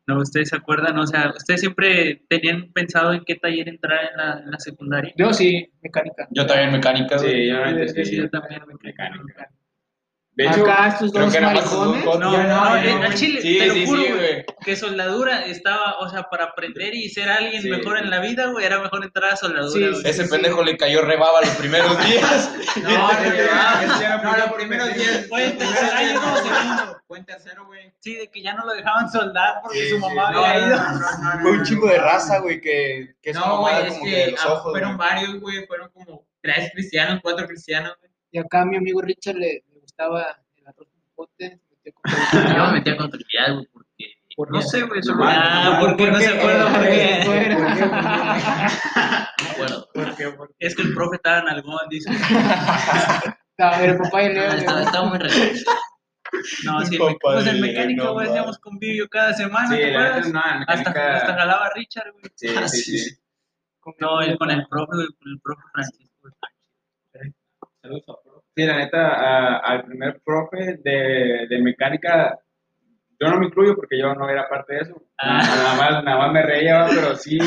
No, 0.06 0.20
ustedes 0.20 0.50
se 0.50 0.58
acuerdan, 0.58 0.98
o 1.00 1.08
sea, 1.08 1.32
ustedes 1.36 1.62
siempre 1.62 2.24
tenían 2.28 2.72
pensado 2.74 3.14
en 3.14 3.24
qué 3.26 3.36
taller 3.36 3.70
entrar 3.70 4.00
en 4.12 4.18
la, 4.18 4.40
en 4.40 4.52
la 4.52 4.60
secundaria. 4.60 5.14
Yo 5.18 5.32
sí, 5.34 5.72
mecánica. 5.82 6.28
Yo 6.32 6.46
también 6.46 6.72
mecánica. 6.74 7.18
Sí, 7.20 7.48
yo 7.48 7.88
Sí, 8.04 8.18
yo 8.18 8.30
también 8.30 8.62
me 8.68 8.74
Mecánica. 8.84 9.50
De 10.36 10.46
hecho, 10.48 10.64
Acá 10.64 10.88
estos 10.88 11.12
creo 11.12 11.24
dos 11.26 11.32
que 11.32 11.38
era 11.38 11.54
más 11.54 11.64
maricones. 11.74 12.06
dos- 12.06 12.20
No, 12.20 12.32
no, 12.32 12.38
no, 12.44 12.74
no, 12.74 13.06
güey, 13.86 14.12
güey. 14.12 14.46
Que 14.64 14.76
soldadura 14.76 15.46
estaba, 15.46 15.98
o 16.00 16.10
sea, 16.10 16.24
para 16.24 16.46
aprender 16.46 16.96
y 16.96 17.10
ser 17.10 17.30
alguien 17.30 17.62
Sí. 17.62 17.70
mejor 17.70 17.98
en 17.98 18.10
la 18.10 18.20
vida, 18.20 18.48
güey, 18.48 18.66
era 18.66 18.80
mejor 18.80 19.04
entrar 19.04 19.34
a 19.34 19.36
soldadura, 19.36 19.72
Sí, 19.72 19.80
güey. 19.82 19.96
sí, 19.96 20.10
Ese 20.10 20.24
sí. 20.26 20.30
pendejo 20.32 20.64
le 20.64 20.78
cayó 20.78 21.02
rebaba 21.02 21.42
los 21.42 21.50
primeros 21.52 21.98
días. 22.08 22.50
No, 22.84 22.90
no, 22.90 23.04
no, 23.14 24.24
no, 24.24 24.38
los 24.38 24.54
primeros 24.54 24.94
días. 24.94 25.28
Fue 25.30 25.46
en 25.46 25.58
tercer 25.58 25.94
año, 25.94 26.14
no, 26.22 26.36
segundo. 26.38 27.02
Fue 27.08 27.18
en 27.20 27.26
tercero, 27.26 27.66
güey. 27.68 27.94
Sí, 28.00 28.16
de 28.16 28.28
que 28.30 28.42
ya 28.42 28.54
no 28.54 28.66
lo 28.66 28.74
dejaban 28.74 29.10
soldar 29.12 29.56
porque 29.62 29.84
Sí, 29.84 29.90
su 29.92 30.00
mamá 30.00 30.30
había 30.30 30.60
no, 30.60 30.68
ido. 30.68 30.78
no, 30.78 30.92
no, 30.92 31.00
no, 31.36 31.42
Fue 31.42 31.52
un 31.52 31.64
no. 31.80 31.86
de 31.88 31.98
raza, 32.00 32.40
güey, 32.40 32.60
que, 32.62 33.16
que 33.22 33.34
No, 33.34 33.62
güey, 33.62 33.76
es 33.88 33.94
como 33.94 34.06
que 34.06 34.10
que 34.12 34.18
de 34.26 34.32
los 34.32 34.46
ah, 34.46 34.54
ojos, 34.54 34.72
fueron 34.72 34.98
varios, 34.98 35.40
güey. 35.40 35.66
Fueron 35.68 35.90
como 35.94 36.26
tres 36.42 36.72
cristianos, 36.74 37.20
cuatro 37.22 37.46
cristianos, 37.48 37.96
güey. 38.00 38.12
Y 38.32 38.40
acá 38.40 38.62
a 38.62 38.66
mi 38.66 38.78
amigo 38.78 39.02
Richard 39.02 39.36
le, 39.36 39.64
gustaba 39.82 40.40
el 40.58 40.68
arroz 40.68 40.88
con 40.88 41.02
pote. 41.28 41.60
con 41.94 42.04
Yo 42.58 42.66
me 42.66 42.72
metí 42.74 42.90
a 42.90 42.98
contabilidad, 42.98 43.54
güey. 43.54 43.68
¿Por 44.36 44.52
no 44.52 44.60
qué? 44.60 44.66
sé, 44.66 44.82
güey, 44.84 45.02
solo. 45.04 45.24
Ah, 45.28 45.78
porque 45.80 46.10
no 46.12 46.20
se 46.20 46.28
acuerda 46.38 46.74
por 46.74 46.82
qué. 46.84 47.24
No 49.44 49.50
acuerdo. 49.52 49.88
Es 50.60 50.76
que 50.76 50.82
el 50.84 50.94
profe 50.94 51.16
estaba 51.18 51.40
en 51.40 51.48
algún, 51.50 51.78
dice. 51.90 52.10
No, 53.60 53.72
el 53.82 53.98
papá 53.98 54.24
Leo. 54.34 54.50
Ah, 54.52 54.56
Estaba, 54.82 55.06
muy 55.10 55.20
relax. 55.20 55.64
No, 56.66 56.82
sí, 56.84 56.98
pues 57.22 57.46
en 57.46 57.96
no 57.96 58.14
güey, 58.14 58.28
hacíamos 58.28 58.58
convivio 58.58 59.08
cada 59.08 59.32
semana, 59.34 59.68
Sí, 59.70 59.76
¿te 59.78 59.90
acuerdas? 59.92 60.32
no, 60.34 60.42
Hasta, 60.68 60.90
hasta 60.90 61.34
jalaba 61.36 61.70
Richard, 61.76 62.12
güey. 62.14 62.24
Sí, 62.36 62.48
sí, 62.68 62.98
sí. 62.98 63.16
No, 64.00 64.22
él 64.22 64.40
con 64.40 64.50
el 64.50 64.66
profe, 64.68 64.96
güey, 64.96 65.08
con 65.20 65.32
el 65.32 65.40
profe 65.44 65.62
Francisco. 65.72 66.30
güey. 67.84 68.04
Sí, 68.56 68.66
la 68.66 68.78
neta, 68.78 69.08
a- 69.10 69.58
al 69.60 69.84
primer 69.86 70.20
profe 70.26 70.78
de, 70.84 71.46
de 71.48 71.62
mecánica, 71.62 72.40
yo 73.24 73.30
no 73.30 73.40
me 73.40 73.48
incluyo 73.48 73.76
porque 73.76 73.98
yo 74.00 74.14
no 74.14 74.30
era 74.30 74.48
parte 74.50 74.76
de 74.76 74.82
eso. 74.82 74.96
Ah. 75.18 75.42
Nada, 75.44 75.76
más, 75.76 76.04
nada 76.04 76.18
más 76.18 76.32
me 76.32 76.42
reía, 76.44 76.86
pero 76.90 77.16
sí 77.16 77.38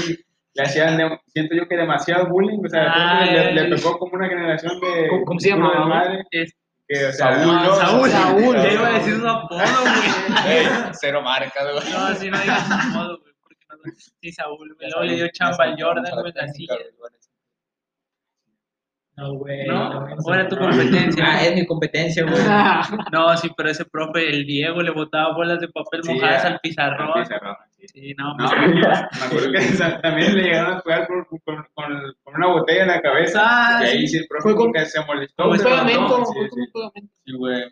le 0.54 0.62
hacían, 0.62 0.96
de- 0.96 1.20
siento 1.26 1.54
yo 1.54 1.68
que 1.68 1.76
demasiado 1.76 2.28
bullying. 2.28 2.60
O 2.64 2.68
sea, 2.68 3.20
repente 3.20 3.52
le, 3.52 3.68
le 3.68 3.76
pegó 3.76 3.98
como 3.98 4.14
una 4.14 4.28
generación 4.28 4.80
de. 4.80 5.08
¿Cómo- 5.08 5.24
cómo 5.24 5.40
se 5.40 5.50
güey? 5.52 5.78
desmadre, 5.78 6.24
Es 6.30 6.52
Que, 6.88 7.04
o 7.06 7.12
sea, 7.12 7.34
Saúl, 7.34 7.46
¿no? 7.54 7.74
Saúl, 7.74 8.08
Saúl. 8.10 8.56
Ya 8.56 8.72
iba 8.72 8.88
a 8.88 8.92
decir 8.92 9.16
su 9.16 9.28
apodo, 9.28 9.58
güey. 9.58 10.56
Ey, 10.58 10.66
cero 10.92 11.20
marcas, 11.22 11.64
güey. 11.72 11.92
No, 11.92 11.98
así 12.06 12.30
no 12.30 12.38
digas 12.38 12.66
su 12.66 12.72
apodo, 12.74 13.18
güey. 13.20 13.32
porque 13.42 13.64
no- 13.68 13.92
Sí, 14.20 14.32
Saúl, 14.32 14.74
güey. 14.76 14.88
Luego 14.90 15.04
le 15.04 15.14
dio 15.16 15.28
chamba 15.32 15.64
al 15.64 15.76
Jordan, 15.82 16.04
güey, 16.20 16.32
la 16.34 16.48
silla. 16.48 16.74
No, 19.16 19.32
güey. 19.34 19.66
¿No? 19.66 20.00
güey. 20.02 20.14
¿O 20.24 20.34
era 20.34 20.46
tu 20.48 20.56
competencia? 20.56 21.24
Ah, 21.26 21.42
es 21.44 21.54
mi 21.54 21.66
competencia, 21.66 22.22
güey. 22.24 22.34
No, 23.12 23.36
sí, 23.36 23.50
pero 23.56 23.70
ese 23.70 23.84
profe, 23.86 24.28
el 24.28 24.44
Diego, 24.46 24.82
le 24.82 24.90
botaba 24.90 25.34
bolas 25.34 25.58
de 25.60 25.68
papel 25.68 26.02
Sí, 26.02 26.12
mojadas 26.12 26.42
ya. 26.42 26.48
al 26.50 26.60
pizarrón. 26.60 27.12
Pizarrón, 27.22 27.56
sí. 27.78 27.86
Sí, 27.88 28.14
no, 28.18 28.34
No, 28.36 28.44
me 28.50 29.24
acuerdo 29.26 29.52
que 29.52 29.98
también 30.02 30.36
le 30.36 30.42
llegaron 30.42 30.74
a 30.74 30.80
pegar 30.82 31.06
con, 31.06 31.24
con, 31.24 31.38
con, 31.74 32.14
con 32.22 32.34
una 32.34 32.46
botella 32.48 32.82
en 32.82 32.88
la 32.88 33.00
cabeza. 33.00 33.40
Ah, 33.42 33.80
y 33.82 33.86
ahí 33.86 34.06
sí. 34.08 34.18
el 34.18 34.26
profe 34.28 34.52
como 34.54 34.56
con- 34.66 34.72
que 34.74 34.84
se 34.86 35.02
molestó. 35.04 35.50
pegamento, 35.50 36.24
fue 36.26 36.48
pegamento. 36.50 36.92
Sí, 37.24 37.32
güey. 37.38 37.62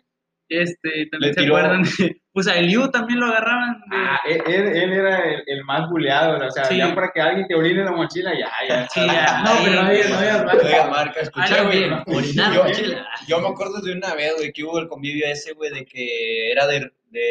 este, 0.49 1.07
también 1.11 1.31
Le 1.31 1.33
se 1.33 1.41
tiró- 1.41 1.57
acuerdan. 1.57 1.83
de- 1.83 2.21
Pues 2.35 2.47
a 2.47 2.55
Eliu 2.57 2.91
también 2.91 3.19
lo 3.21 3.27
agarraban. 3.27 3.79
de- 3.89 3.95
Ah, 3.95 4.19
él, 4.27 4.91
era 4.93 5.19
el, 5.23 5.43
el 5.47 5.63
más 5.63 5.89
buleado, 5.89 6.45
o 6.45 6.51
sea, 6.51 6.65
Sí. 6.65 6.77
ya 6.77 6.93
para 6.93 7.09
que 7.11 7.21
alguien 7.21 7.47
te 7.47 7.55
orine 7.55 7.83
la 7.85 7.91
mochila, 7.93 8.31
ya, 8.37 8.51
ya. 8.67 8.87
Sí, 8.93 8.99
ya. 9.07 9.41
No, 9.41 9.51
pero 9.63 9.75
no 9.77 9.83
no 9.83 9.89
digas 9.91 10.43
No 10.43 10.59
digas 10.67 10.89
marca, 10.89 11.19
escucha, 11.21 11.55
Algo 11.55 11.67
güey. 11.67 11.83
orinar, 12.17 12.53
Yo- 12.53 12.63
mochila. 12.65 13.07
Yo 13.27 13.39
me 13.39 13.47
acuerdo 13.47 13.79
de 13.81 13.93
una 13.93 14.13
vez, 14.15 14.33
güey, 14.37 14.51
que 14.51 14.63
hubo 14.65 14.77
el 14.79 14.87
convivio 14.89 15.25
ese, 15.25 15.53
güey, 15.53 15.71
de 15.71 15.85
que 15.85 16.51
era 16.51 16.67
del 16.67 16.91
de, 17.09 17.21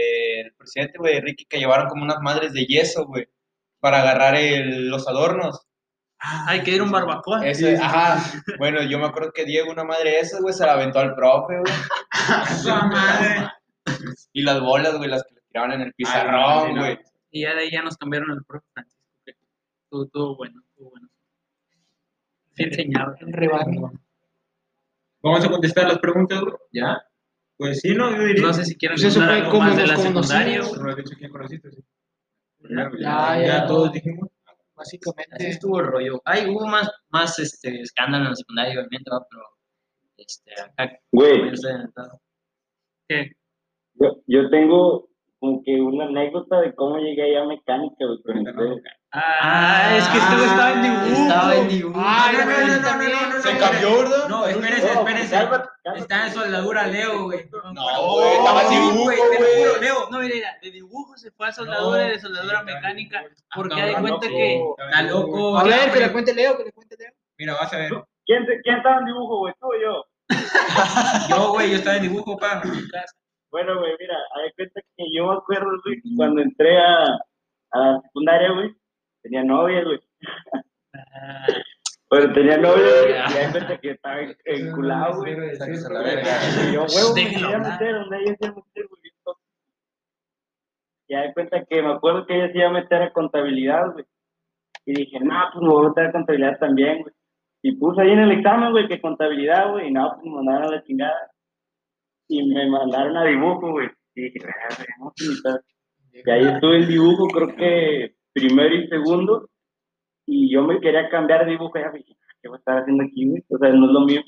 del 0.44 0.54
presidente, 0.54 0.96
güey, 0.98 1.16
de 1.16 1.20
Ricky, 1.20 1.44
que 1.44 1.58
llevaron 1.58 1.88
como 1.88 2.02
unas 2.04 2.20
madres 2.22 2.54
de 2.54 2.64
yeso, 2.64 3.04
güey, 3.04 3.28
para 3.80 4.00
agarrar 4.00 4.34
el- 4.34 4.88
los 4.88 5.06
adornos. 5.06 5.66
Hay 6.46 6.62
que 6.62 6.70
ir 6.70 6.80
a 6.80 6.84
un 6.84 6.90
barbacoa. 6.90 7.46
Ese, 7.46 7.76
ajá. 7.76 8.16
Bueno, 8.58 8.82
yo 8.82 8.98
me 8.98 9.04
acuerdo 9.04 9.32
que 9.34 9.44
Diego, 9.44 9.70
una 9.70 9.84
madre 9.84 10.12
de 10.12 10.20
esas, 10.20 10.40
güey, 10.40 10.54
se 10.54 10.64
la 10.64 10.72
aventó 10.72 11.00
al 11.00 11.14
profe, 11.14 11.58
güey. 11.58 11.72
Esa 12.50 12.82
madre. 12.86 13.50
Y 14.32 14.42
las 14.42 14.60
bolas, 14.60 14.96
güey, 14.96 15.10
las 15.10 15.24
que 15.24 15.34
le 15.34 15.40
tiraban 15.42 15.72
en 15.72 15.80
el 15.82 15.94
pizarrón, 15.94 16.74
no. 16.74 16.80
güey. 16.80 16.98
Y 17.30 17.42
ya 17.42 17.54
de 17.54 17.62
ahí 17.62 17.70
ya 17.70 17.82
nos 17.82 17.96
cambiaron 17.96 18.30
al 18.30 18.44
profe 18.44 18.66
Francisco. 18.72 19.02
estuvo 20.04 20.36
bueno, 20.36 20.60
estuvo 20.68 20.90
bueno. 20.90 21.08
Sí 22.52 22.62
enseñaba. 22.62 23.16
Un 23.20 23.32
rebaño. 23.32 23.92
Vamos 25.22 25.44
a 25.44 25.50
contestar 25.50 25.88
las 25.88 25.98
preguntas, 25.98 26.40
güey. 26.40 26.54
¿Ya? 26.72 27.02
Pues 27.56 27.80
sí, 27.80 27.94
no, 27.94 28.10
yo 28.16 28.24
diría. 28.24 28.42
No 28.42 28.52
sé 28.52 28.64
si 28.64 28.76
quieren 28.76 28.96
Pues 28.96 29.04
eso 29.04 29.20
contar 29.20 29.36
fue 29.36 29.46
algo 29.46 29.50
como 29.52 29.68
más 29.68 29.76
de 29.76 29.86
la 29.86 29.96
secundaria. 29.96 30.58
No 30.60 30.82
me 30.82 30.90
has 30.90 30.96
dicho 30.96 31.14
quién 31.18 31.30
conociste, 31.30 31.70
sí. 31.70 31.84
Ya. 32.68 32.90
Ya, 32.98 33.38
ya, 33.38 33.46
ya. 33.46 33.66
todos 33.66 33.92
dijimos. 33.92 34.28
Así 34.76 34.98
Básicamente. 34.98 35.48
estuvo 35.50 35.80
el 35.80 35.86
rollo. 35.86 36.20
Ay, 36.24 36.46
hubo 36.50 36.66
más, 36.66 36.90
más 37.10 37.38
este, 37.38 37.80
escándalo 37.80 38.24
en 38.24 38.30
la 38.30 38.36
secundaria, 38.36 38.72
obviamente, 38.72 39.10
pero 39.30 39.42
este, 40.16 40.52
acá, 40.60 40.98
Güey. 41.12 41.52
¿Qué? 43.08 43.36
Yo, 43.94 44.16
yo 44.26 44.50
tengo 44.50 45.08
como 45.38 45.62
que 45.62 45.78
una 45.78 46.06
anécdota 46.06 46.60
de 46.60 46.74
cómo 46.74 46.96
llegué 46.98 47.22
allá 47.22 47.42
a 47.42 47.46
mecánica, 47.46 47.96
güey, 48.06 48.22
con 48.22 48.38
ustedes. 48.38 48.82
Ah, 49.12 49.94
es 49.96 50.08
que 50.08 50.18
este 50.18 50.34
güey 50.34 50.46
estaba 50.46 50.72
en 50.72 50.82
dibujo. 50.82 51.22
Estaba 51.22 51.54
en 51.56 51.68
dibujo. 51.68 52.00
Ah, 52.02 52.30
no, 52.32 52.44
no, 52.44 52.48
no, 52.48 53.34
no, 53.36 53.42
¿Se 53.42 53.58
cambió, 53.58 53.98
verdad? 53.98 54.28
No, 54.28 54.46
espérense, 54.46 54.92
espérense. 54.92 55.36
Está 55.96 56.26
en 56.26 56.32
soldadura 56.32 56.86
Leo, 56.86 57.24
güey. 57.24 57.40
No, 57.74 58.14
güey, 58.14 58.32
estaba 58.32 58.62
en 58.62 58.70
dibujo, 58.70 59.02
güey, 59.04 59.18
te 59.18 59.40
lo 59.40 59.46
güey. 59.46 59.58
juro, 59.58 59.80
Leo. 59.80 60.10
No, 60.10 60.18
mira, 60.20 60.34
mira, 60.34 60.58
de 60.62 60.70
dibujo 60.70 61.16
se 61.16 61.30
fue 61.30 61.48
a 61.48 61.52
soldadura 61.52 62.06
y 62.06 62.10
de 62.10 62.18
soldadura 62.18 62.60
sí, 62.60 62.64
mecánica. 62.64 63.24
Porque 63.54 63.80
hay 63.80 63.94
no, 63.94 64.00
cuenta 64.00 64.28
que. 64.28 64.62
Está 64.88 65.02
loco. 65.02 65.58
A 65.58 65.64
ver, 65.64 65.92
que 65.92 66.00
le 66.00 66.12
cuente 66.12 66.34
Leo, 66.34 66.56
que 66.56 66.64
le 66.64 66.72
cuente 66.72 66.96
Leo. 66.98 67.12
Mira, 67.36 67.54
vas 67.54 67.72
a 67.72 67.76
ver. 67.76 67.92
¿Quién, 68.24 68.46
¿Quién 68.62 68.76
estaba 68.78 68.98
en 68.98 69.04
dibujo, 69.04 69.38
güey? 69.40 69.54
¿Tú 69.60 69.66
o 69.66 69.80
yo? 69.80 70.04
Yo, 71.28 71.52
güey, 71.52 71.70
yo 71.70 71.76
estaba 71.76 71.96
en 71.96 72.02
dibujo, 72.04 72.38
pa. 72.38 72.62
Bueno, 73.54 73.78
güey, 73.78 73.92
mira, 74.00 74.16
hay 74.34 74.50
cuenta 74.56 74.80
que 74.96 75.04
yo 75.14 75.28
me 75.28 75.34
acuerdo, 75.34 75.70
güey, 75.84 76.02
cuando 76.16 76.42
entré 76.42 76.76
a, 76.76 77.04
a 77.70 77.78
la 77.78 78.00
secundaria, 78.00 78.50
güey, 78.50 78.74
tenía 79.22 79.44
novia, 79.44 79.84
güey. 79.84 80.00
Ah, 80.92 81.46
Pero 82.10 82.32
tenía 82.32 82.56
novia, 82.58 82.82
güey, 83.00 83.12
y 83.12 83.38
hay 83.38 83.52
cuenta 83.52 83.78
que 83.78 83.90
estaba 83.92 84.16
enculado, 84.44 85.18
güey. 85.20 85.54
Sáquese 85.54 85.86
a 85.86 85.90
la 85.92 86.02
verga. 86.02 86.32
Y 86.68 86.74
yo, 86.74 86.80
huevo, 86.82 87.14
me 87.14 87.20
Déjalo 87.22 87.30
quería 87.30 87.56
hablar. 87.56 87.72
meter 87.80 87.94
donde 87.94 88.16
ella 88.18 88.36
se 88.40 88.44
iba 88.46 88.52
a 88.54 88.56
meter, 88.56 88.86
güey. 88.88 89.00
Y 91.06 91.14
hay 91.14 91.32
cuenta 91.32 91.64
que 91.64 91.82
me 91.82 91.92
acuerdo 91.92 92.26
que 92.26 92.34
ella 92.34 92.50
se 92.50 92.58
iba 92.58 92.68
a 92.70 92.72
meter 92.72 93.02
a 93.02 93.12
contabilidad, 93.12 93.92
güey. 93.92 94.04
Y 94.84 94.94
dije, 94.94 95.20
no, 95.20 95.34
pues 95.52 95.62
me 95.62 95.68
voy 95.68 95.86
a 95.86 95.88
meter 95.90 96.06
a 96.06 96.12
contabilidad 96.12 96.58
también, 96.58 97.02
güey. 97.02 97.14
Y 97.62 97.76
puse 97.76 98.02
ahí 98.02 98.10
en 98.10 98.18
el 98.18 98.32
examen, 98.32 98.72
güey, 98.72 98.88
que 98.88 99.00
contabilidad, 99.00 99.70
güey, 99.70 99.88
y 99.88 99.92
no, 99.92 100.10
pues 100.14 100.24
me 100.24 100.32
mandaron 100.32 100.64
a 100.64 100.76
la 100.76 100.82
chingada. 100.82 101.30
Y 102.28 102.42
me 102.46 102.68
mandaron 102.70 103.16
a 103.16 103.24
dibujo, 103.24 103.72
güey. 103.72 103.88
Y 104.14 104.22
dije, 104.22 104.38
"Verga, 104.40 104.94
no, 105.00 105.12
pues, 105.16 105.28
ni 105.30 105.42
tal". 105.42 105.60
Y 106.12 106.30
ahí 106.30 106.54
estuve 106.54 106.76
en 106.78 106.88
dibujo, 106.88 107.26
creo 107.28 107.56
que 107.56 108.14
primero 108.32 108.74
y 108.74 108.88
segundo. 108.88 109.48
Y 110.26 110.52
yo 110.52 110.62
me 110.62 110.80
quería 110.80 111.08
cambiar 111.10 111.44
de 111.44 111.52
dibujo, 111.52 111.78
ya 111.78 111.90
dije, 111.90 112.16
¿qué 112.40 112.48
voy 112.48 112.56
a 112.56 112.58
estar 112.58 112.78
haciendo 112.78 113.04
aquí, 113.04 113.28
güey? 113.28 113.42
O 113.48 113.58
sea, 113.58 113.70
no 113.70 113.86
es 113.86 113.92
lo 113.92 114.00
mío. 114.00 114.22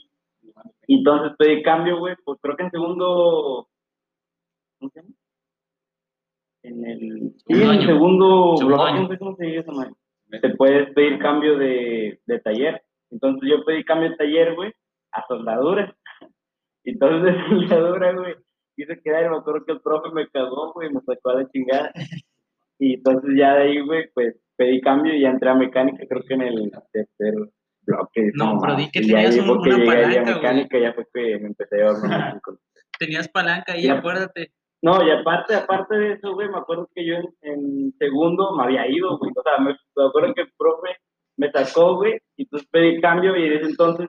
Entonces 0.89 1.37
pedí 1.39 1.63
cambio, 1.63 1.99
güey, 1.99 2.15
pues 2.25 2.39
creo 2.43 2.57
que 2.57 2.65
en 2.65 2.71
segundo. 2.71 3.69
¿Cómo 4.79 4.91
se 4.91 5.01
llama? 5.01 5.15
En 6.63 6.85
el. 6.85 7.33
Sí, 7.47 7.63
en 7.63 7.71
el 7.71 7.87
segundo 7.87 8.57
Segundo 8.57 8.77
bloque, 8.77 8.91
año. 8.93 9.03
no 9.03 9.09
sé 9.09 9.19
cómo 9.19 9.37
se 9.37 9.45
dice 9.47 9.59
eso. 9.61 9.73
Te 10.43 10.49
puedes 10.57 10.93
pedir 10.95 11.19
cambio 11.19 11.57
de, 11.57 12.21
de 12.27 12.39
taller. 12.41 12.83
Entonces 13.11 13.49
yo 13.49 13.65
pedí 13.65 13.85
cambio 13.85 14.11
de 14.11 14.17
taller, 14.17 14.55
güey, 14.55 14.73
a 15.13 15.25
soldadura. 15.29 15.97
Entonces 16.91 17.35
de 17.35 17.49
soldadura, 17.69 18.13
güey, 18.15 18.35
quise 18.77 19.01
quedar 19.03 19.25
y 19.27 19.29
me 19.31 19.37
acuerdo 19.39 19.65
que 19.65 19.73
el 19.73 19.81
profe 19.81 20.11
me 20.15 20.29
cagó, 20.29 20.73
güey, 20.73 20.91
me 20.93 21.01
sacó 21.01 21.31
a 21.31 21.43
la 21.43 21.49
chingada. 21.51 21.93
Y 22.79 22.95
entonces 22.95 23.31
ya 23.39 23.55
de 23.55 23.63
ahí, 23.63 23.81
güey, 23.81 24.09
pues 24.15 24.37
pedí 24.57 24.81
cambio 24.81 25.15
y 25.15 25.23
ya 25.23 25.31
entré 25.31 25.51
a 25.51 25.55
mecánica, 25.55 26.05
creo 26.09 26.23
que 26.27 26.35
en 26.35 26.43
el 26.43 26.71
tercer 26.93 27.35
bloque. 27.83 28.31
No, 28.35 28.59
pero 28.61 28.77
di 28.77 28.91
que 28.91 29.01
Y 29.01 29.09
tenías 29.09 29.37
un- 29.39 29.51
una 29.51 29.75
a 29.77 29.79
palanca, 29.79 30.23
güey. 30.23 30.35
mecánica, 30.35 30.79
ya 30.79 30.93
fue 30.95 31.05
que 31.13 31.39
me 31.39 31.47
empecé 31.49 31.75
a 31.77 31.79
llevar 31.79 31.95
Tenías 32.99 33.29
palanca 33.29 33.73
ahí, 33.75 33.83
Ya. 33.85 33.95
acuérdate. 33.99 34.53
No, 34.83 35.03
y 35.07 35.11
aparte, 35.11 35.55
aparte 35.55 35.97
de 35.97 36.13
eso, 36.15 36.35
güey, 36.35 36.49
me 36.49 36.59
acuerdo 36.59 36.89
que 36.95 37.05
yo 37.07 37.15
en, 37.15 37.27
en 37.43 37.93
segundo 37.99 38.55
me 38.57 38.65
había 38.65 38.87
ido, 38.89 39.19
güey. 39.19 39.33
O 39.37 39.43
sea, 39.43 39.59
me, 39.59 39.71
me 39.97 40.05
acuerdo 40.09 40.35
que 40.35 40.43
el 40.43 40.53
profe 40.57 40.97
me 41.39 41.51
sacó, 41.51 41.97
güey, 41.97 42.19
y 42.37 42.43
entonces 42.45 42.69
pedí 42.71 43.01
cambio 43.01 43.37
y 43.37 43.49
desde 43.49 43.69
entonces 43.71 44.09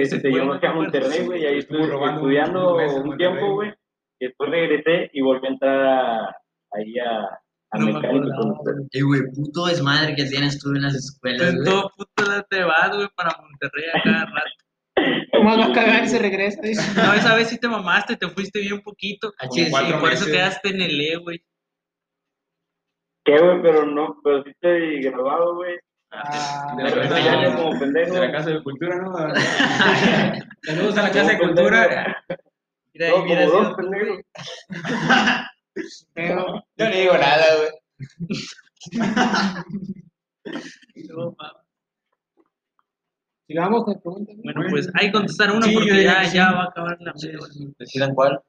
este, 0.00 0.32
yo 0.32 0.44
me 0.46 0.58
fui 0.58 0.68
a 0.68 0.70
te. 0.72 0.74
Monterrey, 0.74 1.26
güey, 1.26 1.42
y 1.42 1.46
ahí 1.46 1.58
estuve 1.58 1.82
estudiando 1.82 2.76
un 2.76 3.16
tiempo, 3.16 3.54
güey. 3.54 3.72
Y 4.20 4.26
después 4.26 4.50
regresé 4.50 5.10
y 5.12 5.20
volví 5.20 5.46
a 5.46 5.50
entrar 5.50 5.80
a- 5.84 6.36
ahí 6.72 6.98
a, 6.98 7.24
a 7.72 7.78
No 7.78 7.86
me 7.86 7.92
mecánico 7.94 8.28
con 8.38 8.50
ustedes. 8.52 8.88
Eh, 8.92 9.02
güey, 9.02 9.20
puto 9.34 9.66
desmadre 9.66 10.14
que 10.14 10.24
tienes 10.24 10.58
tú 10.58 10.70
en 10.70 10.82
las 10.82 10.94
escuelas, 10.94 11.48
En 11.50 11.56
güey. 11.56 11.66
todo 11.68 11.90
puto 11.96 12.30
lado 12.30 12.46
te 12.48 12.62
vas, 12.62 12.96
güey, 12.96 13.08
para 13.16 13.36
Monterrey 13.40 13.84
a 13.92 14.02
cada 14.02 14.24
rato. 14.26 14.56
Nomás 15.32 15.58
va 15.58 15.66
a 15.66 15.72
cagar 15.72 16.04
y 16.04 16.08
se 16.08 16.18
regresa. 16.18 16.60
dice. 16.62 16.82
No, 17.02 17.12
esa 17.14 17.34
vez 17.34 17.48
sí 17.48 17.58
te 17.58 17.68
mamaste, 17.68 18.16
te 18.16 18.28
fuiste 18.28 18.60
bien 18.60 18.80
poquito. 18.82 19.32
Ah, 19.38 19.46
Y 19.50 19.54
sí, 19.54 19.64
sí, 19.64 19.70
cuatro 19.70 19.98
por 20.00 20.12
eso 20.12 20.26
quedaste 20.26 20.68
en 20.68 20.80
el 20.82 21.00
E, 21.00 21.16
güey. 21.16 21.42
¿Qué, 23.24 23.38
güey? 23.38 23.62
Pero 23.62 23.86
no, 23.86 24.16
pero 24.22 24.42
sí 24.42 24.50
estoy 24.50 25.00
grabado, 25.02 25.54
güey. 25.56 25.76
Ah, 26.14 26.74
De 26.76 26.82
la 26.84 26.90
casa- 26.92 27.20
ya 27.20 27.56
como 27.56 27.78
pendejo. 27.78 28.14
De 28.14 28.20
la 28.20 28.32
Casa 28.32 28.50
de 28.50 28.62
Cultura, 28.62 28.96
¿no? 29.00 29.14
Saludos 30.62 30.98
a 30.98 31.02
la 31.04 31.10
Casa 31.10 31.32
de 31.32 31.38
Cultura. 31.38 32.16
Mira, 32.94 33.08
No, 33.10 33.24
sido 33.26 33.50
dos 33.50 33.76
güey. 33.76 34.24
pero- 36.14 36.64
Yo 36.76 36.88
ni 36.90 36.96
digo 36.96 37.12
nada, 37.14 37.44
güey. 37.56 37.70
No. 41.08 41.36
Sigamos 43.46 43.84
con 43.84 44.00
preguntas. 44.00 44.36
¿no? 44.36 44.42
Bueno, 44.42 44.62
pues 44.70 44.88
hay 44.94 45.06
que 45.06 45.12
contestar 45.12 45.50
una 45.52 45.66
Sí, 45.66 45.74
porque 45.74 46.02
ya, 46.04 46.24
sí. 46.24 46.36
ya 46.36 46.52
va 46.52 46.64
a 46.64 46.68
acabar 46.68 46.96
la 47.00 47.12
Sí, 47.16 47.26
media 47.28 47.38
hora. 47.40 47.52
¿Decidan 47.78 48.14
cuál? 48.14 48.40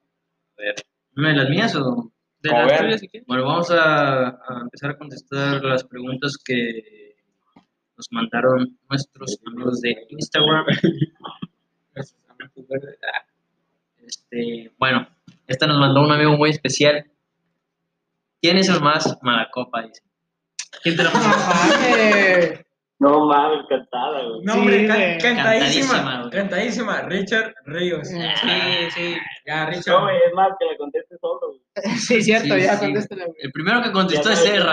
¿Una 1.15 1.30
de 1.30 1.36
las 1.36 1.49
mías 1.49 1.76
o...? 1.76 2.12
De 2.39 2.49
las 2.49 2.80
tuyas, 2.80 2.99
si. 2.99 3.10
Bueno, 3.28 3.45
vamos 3.45 3.71
a, 3.71 4.28
a 4.30 4.62
empezar 4.63 4.91
a 4.91 4.97
contestar 4.97 5.63
las 5.63 5.84
preguntas 5.86 6.36
que 6.43 7.12
nos 8.04 8.12
mandaron 8.12 8.78
nuestros 8.89 9.39
amigos 9.48 9.80
de 9.82 9.96
Instagram. 10.10 10.66
Este, 14.06 14.72
bueno, 14.78 15.08
esta 15.48 15.68
nos 15.68 15.80
mandó 15.80 16.02
un 16.04 16.12
amigo 16.12 16.36
muy 16.36 16.50
especial. 16.50 17.06
¿Quién 18.42 18.58
es 18.58 18.68
el 18.68 18.82
más 18.82 19.18
mala 19.22 19.50
copa? 19.52 19.84
Dice. 19.84 20.02
¿Quién 20.82 20.98
te 20.98 21.04
la 21.04 21.12
No 21.12 21.20
mandó? 21.20 21.38
mames. 21.38 22.60
No 23.00 23.26
mames, 23.26 23.66
cantada, 23.70 24.24
güey. 24.24 24.42
No, 24.44 24.54
hombre, 24.54 24.80
Sí, 24.82 24.88
can- 24.88 25.20
cantadísima. 25.20 25.94
Cantadísima, 25.94 26.20
güey. 26.20 26.32
Cantadísima. 26.32 27.02
Richard 27.04 27.54
Ríos. 27.66 28.08
Sí, 28.08 28.16
Sí, 28.42 28.92
sí. 28.96 29.16
Ya, 29.46 29.66
No, 29.66 29.72
Richard. 29.72 30.02
güey, 30.04 30.18
es 30.28 30.34
más, 30.34 30.50
que 30.60 30.66
la 30.66 30.78
conteste 30.78 31.18
solo, 31.20 31.39
güey. 31.48 31.96
Sí, 31.98 32.22
cierto, 32.22 32.56
Sí, 32.56 32.62
ya 32.62 32.76
sí. 32.78 32.92
güey. 32.92 33.04
El 33.39 33.52
primero 33.52 33.82
que 33.82 33.92
contestó 33.92 34.30
Ya 34.30 34.34
es 34.34 34.39
sabes 34.44 34.63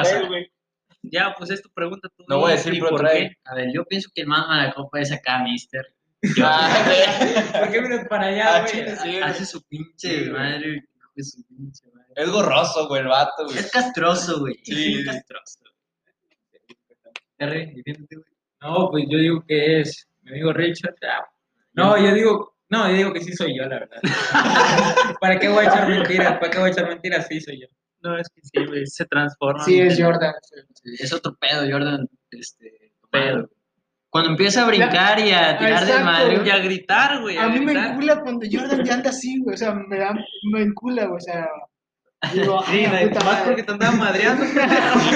Ya, 1.02 1.34
pues 1.36 1.50
es 1.50 1.62
tu 1.62 1.70
pregunta. 1.70 2.08
Tú 2.16 2.24
No 2.28 2.38
voy 2.40 2.52
a 2.52 2.54
decir, 2.56 2.74
¿y 2.74 2.78
pero 2.78 2.90
por 2.90 3.00
trae. 3.00 3.30
qué? 3.30 3.36
A 3.44 3.54
ver, 3.54 3.68
yo 3.72 3.84
pienso 3.84 4.10
que 4.14 4.22
el 4.22 4.26
más 4.28 4.46
mala 4.46 4.72
copa 4.72 5.00
es 5.00 5.10
acá, 5.12 5.42
mister. 5.42 5.86
Ah, 6.44 6.84
güey. 6.84 7.52
¿Por 7.62 7.70
qué 7.72 7.80
vienes 7.80 8.08
para 8.08 8.26
allá, 8.26 8.56
Ah, 8.56 8.60
güey? 8.70 8.96
sí. 8.96 9.16
Hace 9.22 9.46
su 9.46 9.62
pinche 9.66 10.24
Sí, 10.24 10.30
madre, 10.30 10.84
su 11.16 11.42
pinche 11.46 11.82
madre. 11.94 12.06
Es 12.16 12.28
gorroso, 12.30 12.86
güey, 12.88 13.00
el 13.02 13.08
vato, 13.08 13.44
güey. 13.46 13.56
Es 13.58 13.70
castroso, 13.70 14.40
güey. 14.40 14.54
Sí, 14.62 14.98
es 15.00 15.06
castroso. 15.06 15.60
R, 17.38 17.72
defiéndete, 17.74 18.16
güey. 18.16 18.30
No, 18.60 18.90
pues 18.90 19.04
yo 19.08 19.16
digo 19.18 19.42
que 19.46 19.80
es 19.80 20.06
mi 20.22 20.32
amigo 20.32 20.52
Richard. 20.52 20.94
Ah, 21.08 21.26
No, 21.72 21.96
yo 21.96 22.12
digo, 22.14 22.54
no, 22.68 22.88
yo 22.90 22.94
digo 22.96 23.12
que 23.14 23.22
sí 23.22 23.32
soy 23.32 23.56
yo, 23.56 23.62
la 23.64 23.78
verdad. 23.80 24.00
¿Para 25.20 25.38
qué 25.38 25.48
voy 25.48 25.64
a 25.64 25.68
echar 25.68 25.88
mentiras? 25.88 26.38
¿Para 26.38 26.50
qué 26.50 26.58
voy 26.58 26.68
a 26.68 26.72
echar 26.72 26.88
mentiras? 26.88 27.26
Sí 27.28 27.40
soy 27.40 27.62
yo. 27.62 27.66
No, 28.02 28.16
es 28.16 28.28
que 28.28 28.40
sí, 28.42 28.66
güey, 28.66 28.86
se 28.86 29.04
transforma. 29.06 29.64
Sí, 29.64 29.80
es 29.80 30.00
Jordan. 30.00 30.32
Sí, 30.74 30.94
Es 30.98 31.12
otro 31.12 31.36
pedo, 31.36 31.70
Jordan. 31.70 32.08
Este, 32.30 32.92
pedo. 33.10 33.48
Cuando 34.08 34.30
empieza 34.30 34.64
a 34.64 34.66
brincar 34.66 35.20
y 35.20 35.30
a 35.30 35.56
tirar 35.56 35.86
de 35.86 36.00
madre, 36.00 36.42
Y 36.44 36.50
a 36.50 36.58
gritar, 36.58 37.20
güey. 37.20 37.36
A 37.36 37.48
mí 37.48 37.60
me 37.60 37.72
encula 37.72 38.20
cuando 38.22 38.46
Jordan 38.50 38.84
ya 38.84 38.94
anda 38.94 39.10
así, 39.10 39.40
güey. 39.40 39.54
O 39.54 39.58
sea, 39.58 39.72
me 39.72 39.98
da, 39.98 40.14
me 40.50 40.62
encula, 40.62 41.06
güey. 41.06 41.16
O 41.16 41.20
sea, 41.20 41.46
digo, 42.34 42.62
Sí, 42.66 42.84
ay, 42.84 43.08
puta 43.08 43.24
más 43.24 43.32
madre. 43.32 43.44
porque 43.46 43.62
te 43.62 43.72
andaban 43.72 43.98
madreando. 43.98 44.44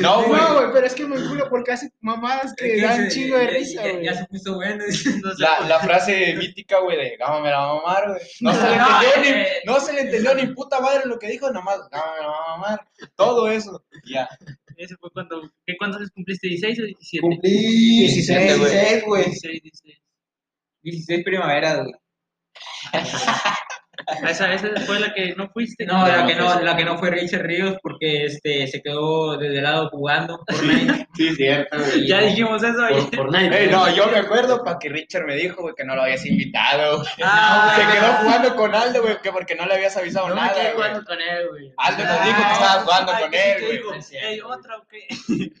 No, 0.00 0.20
no, 0.22 0.22
güey. 0.28 0.40
No, 0.40 0.54
güey, 0.54 0.66
pero 0.72 0.86
es 0.86 0.94
que 0.94 1.04
me 1.06 1.16
encula 1.16 1.48
porque 1.50 1.72
hace 1.72 1.90
mamadas 2.00 2.54
que 2.56 2.76
¿Qué 2.76 2.80
dan 2.82 3.04
dice? 3.04 3.20
chingo 3.20 3.36
de 3.36 3.44
Ya- 3.46 3.50
risa, 3.50 3.82
ya- 3.84 3.92
güey. 3.92 4.04
Ya 4.04 4.14
se 4.14 4.24
puso 4.26 4.54
bueno. 4.54 4.84
No 5.24 5.30
sé 5.34 5.42
La, 5.42 5.60
la 5.66 5.80
frase 5.80 6.34
mítica, 6.36 6.78
güey, 6.80 6.96
de 6.96 7.16
Gama 7.16 7.40
me 7.40 7.50
la 7.50 7.58
va 7.58 7.70
a 7.70 7.74
mamar, 7.74 8.08
güey. 8.08 8.20
No 8.40 8.52
se 8.54 8.70
le 8.70 8.76
No, 8.76 8.86
entendió 9.02 9.32
eh. 9.32 9.46
ni, 9.64 9.72
no 9.72 9.80
se 9.80 9.92
le 9.92 10.00
entendió 10.02 10.34
ni 10.34 10.46
puta 10.54 10.80
madre 10.80 11.02
lo 11.06 11.18
que 11.18 11.28
dijo, 11.28 11.50
nomás 11.50 11.80
Gama 11.90 12.12
me 12.16 12.20
la 12.22 12.26
va 12.28 12.44
a 12.46 12.56
mamar. 12.56 12.88
Todo 13.16 13.48
eso. 13.48 13.84
Ya. 14.06 14.28
Ese 14.76 14.96
fue 14.96 15.10
cuando. 15.10 15.42
¿Qué 15.66 15.76
cuántos 15.76 15.98
años 16.00 16.10
cumpliste? 16.14 16.48
¿16 16.48 16.80
o 16.80 16.86
17? 16.86 17.20
Cumplí 17.20 17.50
16, 17.50 18.56
16, 18.58 19.04
güey. 19.04 19.24
16, 19.24 19.62
16. 19.62 19.98
16 20.82 21.24
primaveras, 21.24 21.78
güey. 21.82 21.92
Ah, 24.06 24.30
Esa, 24.30 24.52
esa 24.52 24.68
fue 24.86 24.98
la 25.00 25.12
que 25.14 25.34
no 25.36 25.48
fuiste. 25.50 25.84
No, 25.86 26.06
la 26.06 26.26
que 26.26 26.34
no, 26.34 26.60
la 26.60 26.76
que 26.76 26.84
no 26.84 26.98
fue 26.98 27.10
Richard 27.10 27.42
Ríos 27.42 27.76
porque 27.82 28.24
este 28.26 28.66
se 28.66 28.80
quedó 28.82 29.36
desde 29.36 29.58
el 29.58 29.64
lado 29.64 29.88
jugando 29.90 30.40
Fortnite. 30.48 31.08
Sí, 31.14 31.34
cierto, 31.34 31.78
güey. 31.78 32.06
Ya 32.06 32.20
dijimos 32.20 32.62
eso 32.62 33.10
por. 33.16 33.34
Ey, 33.36 33.68
no, 33.70 33.88
yo 33.94 34.06
me 34.08 34.18
acuerdo 34.18 34.62
para 34.64 34.78
que 34.78 34.88
Richard 34.88 35.24
me 35.26 35.36
dijo, 35.36 35.62
güey, 35.62 35.74
que 35.76 35.84
no 35.84 35.94
lo 35.94 36.02
habías 36.02 36.24
invitado. 36.26 37.04
Ah, 37.22 37.74
Se 37.76 37.98
quedó 37.98 38.12
jugando 38.22 38.56
con 38.56 38.74
Aldo, 38.74 39.02
güey, 39.02 39.20
que 39.22 39.32
porque 39.32 39.54
no 39.54 39.66
le 39.66 39.74
habías 39.74 39.96
avisado 39.96 40.28
No 40.28 40.34
me 40.34 40.40
nada, 40.40 40.54
quedé 40.54 40.62
güey. 40.72 40.74
jugando 40.76 41.04
con 41.04 41.20
él, 41.20 41.48
güey. 41.50 41.72
Aldo 41.76 42.04
nos 42.04 42.24
dijo 42.24 42.36
que 42.46 42.52
estaba 42.52 42.82
jugando 42.82 43.12
Ay, 43.14 43.22
con 43.24 43.34
él, 43.34 43.64
güey. 43.66 43.80
No 43.80 43.94
es 43.94 44.06
cierto, 44.06 44.28
"Ey, 44.28 44.40
güey. 44.40 44.52
otra 44.58 44.76
o 44.76 44.86
qué? 44.88 45.06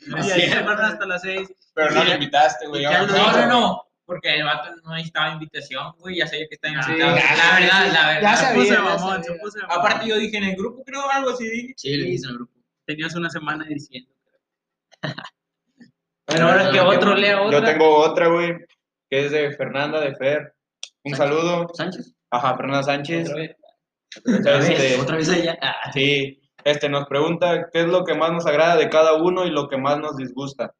No 0.06 0.26
Y 0.26 0.30
ahí 0.30 0.48
se 0.48 0.54
hasta 0.58 1.06
las 1.06 1.22
6. 1.22 1.48
Pero 1.74 1.90
no 1.92 2.04
lo 2.04 2.12
invitaste, 2.14 2.66
güey. 2.66 2.82
No, 2.84 3.06
no, 3.06 3.46
no, 3.46 3.82
porque 4.10 4.34
el 4.34 4.42
vato 4.44 4.70
no 4.82 4.90
necesitaba 4.94 5.32
invitación, 5.34 5.92
güey, 5.98 6.16
ya 6.16 6.26
sabía 6.26 6.46
que 6.48 6.56
estaba 6.56 6.82
Sí, 6.82 6.90
invitado. 6.90 7.16
ya, 7.16 7.36
la 7.36 7.60
verdad, 7.60 7.86
sí. 7.86 7.92
la 7.94 8.06
verdad. 8.08 8.22
Ya 8.22 8.36
Se 8.36 8.54
puso 8.54 8.82
mamón, 8.82 9.22
se 9.22 9.28
sabía. 9.28 9.40
puso 9.42 9.58
mamón. 9.60 9.78
Aparte 9.78 10.08
yo 10.08 10.16
dije 10.18 10.36
en 10.36 10.44
el 10.44 10.56
grupo, 10.56 10.82
creo, 10.84 11.08
algo 11.08 11.30
así 11.30 11.48
dije. 11.48 11.74
Sí, 11.76 11.96
le 11.96 12.04
dicen 12.06 12.30
al 12.30 12.36
grupo. 12.38 12.52
Tenías 12.86 13.14
una 13.14 13.30
semana 13.30 13.64
diciendo. 13.66 14.10
Bueno, 16.26 16.46
ahora 16.48 16.70
que 16.70 16.80
otro 16.80 17.14
lea 17.16 17.40
otra. 17.42 17.58
Yo 17.58 17.64
tengo 17.64 17.96
otra, 17.98 18.28
güey, 18.28 18.52
que 19.10 19.26
es 19.26 19.32
de 19.32 19.50
Fernanda 19.56 20.00
de 20.00 20.14
Fer. 20.14 20.54
Un 21.04 21.16
saludo. 21.16 21.68
¿Sánchez? 21.74 22.14
Ajá, 22.30 22.56
Fernanda 22.56 22.82
Sánchez. 22.84 23.28
Otra 23.30 24.58
vez. 24.58 24.68
Este, 24.70 25.00
Otra 25.00 25.16
vez 25.16 25.28
ella. 25.28 25.58
Ah, 25.60 25.90
sí, 25.92 26.40
este 26.62 26.88
nos 26.88 27.06
pregunta 27.08 27.68
qué 27.72 27.80
es 27.80 27.86
lo 27.86 28.04
que 28.04 28.14
más 28.14 28.30
nos 28.32 28.46
agrada 28.46 28.76
de 28.76 28.88
cada 28.88 29.14
uno 29.14 29.44
y 29.44 29.50
lo 29.50 29.68
que 29.68 29.76
más 29.76 29.98
nos 29.98 30.16
disgusta. 30.16 30.72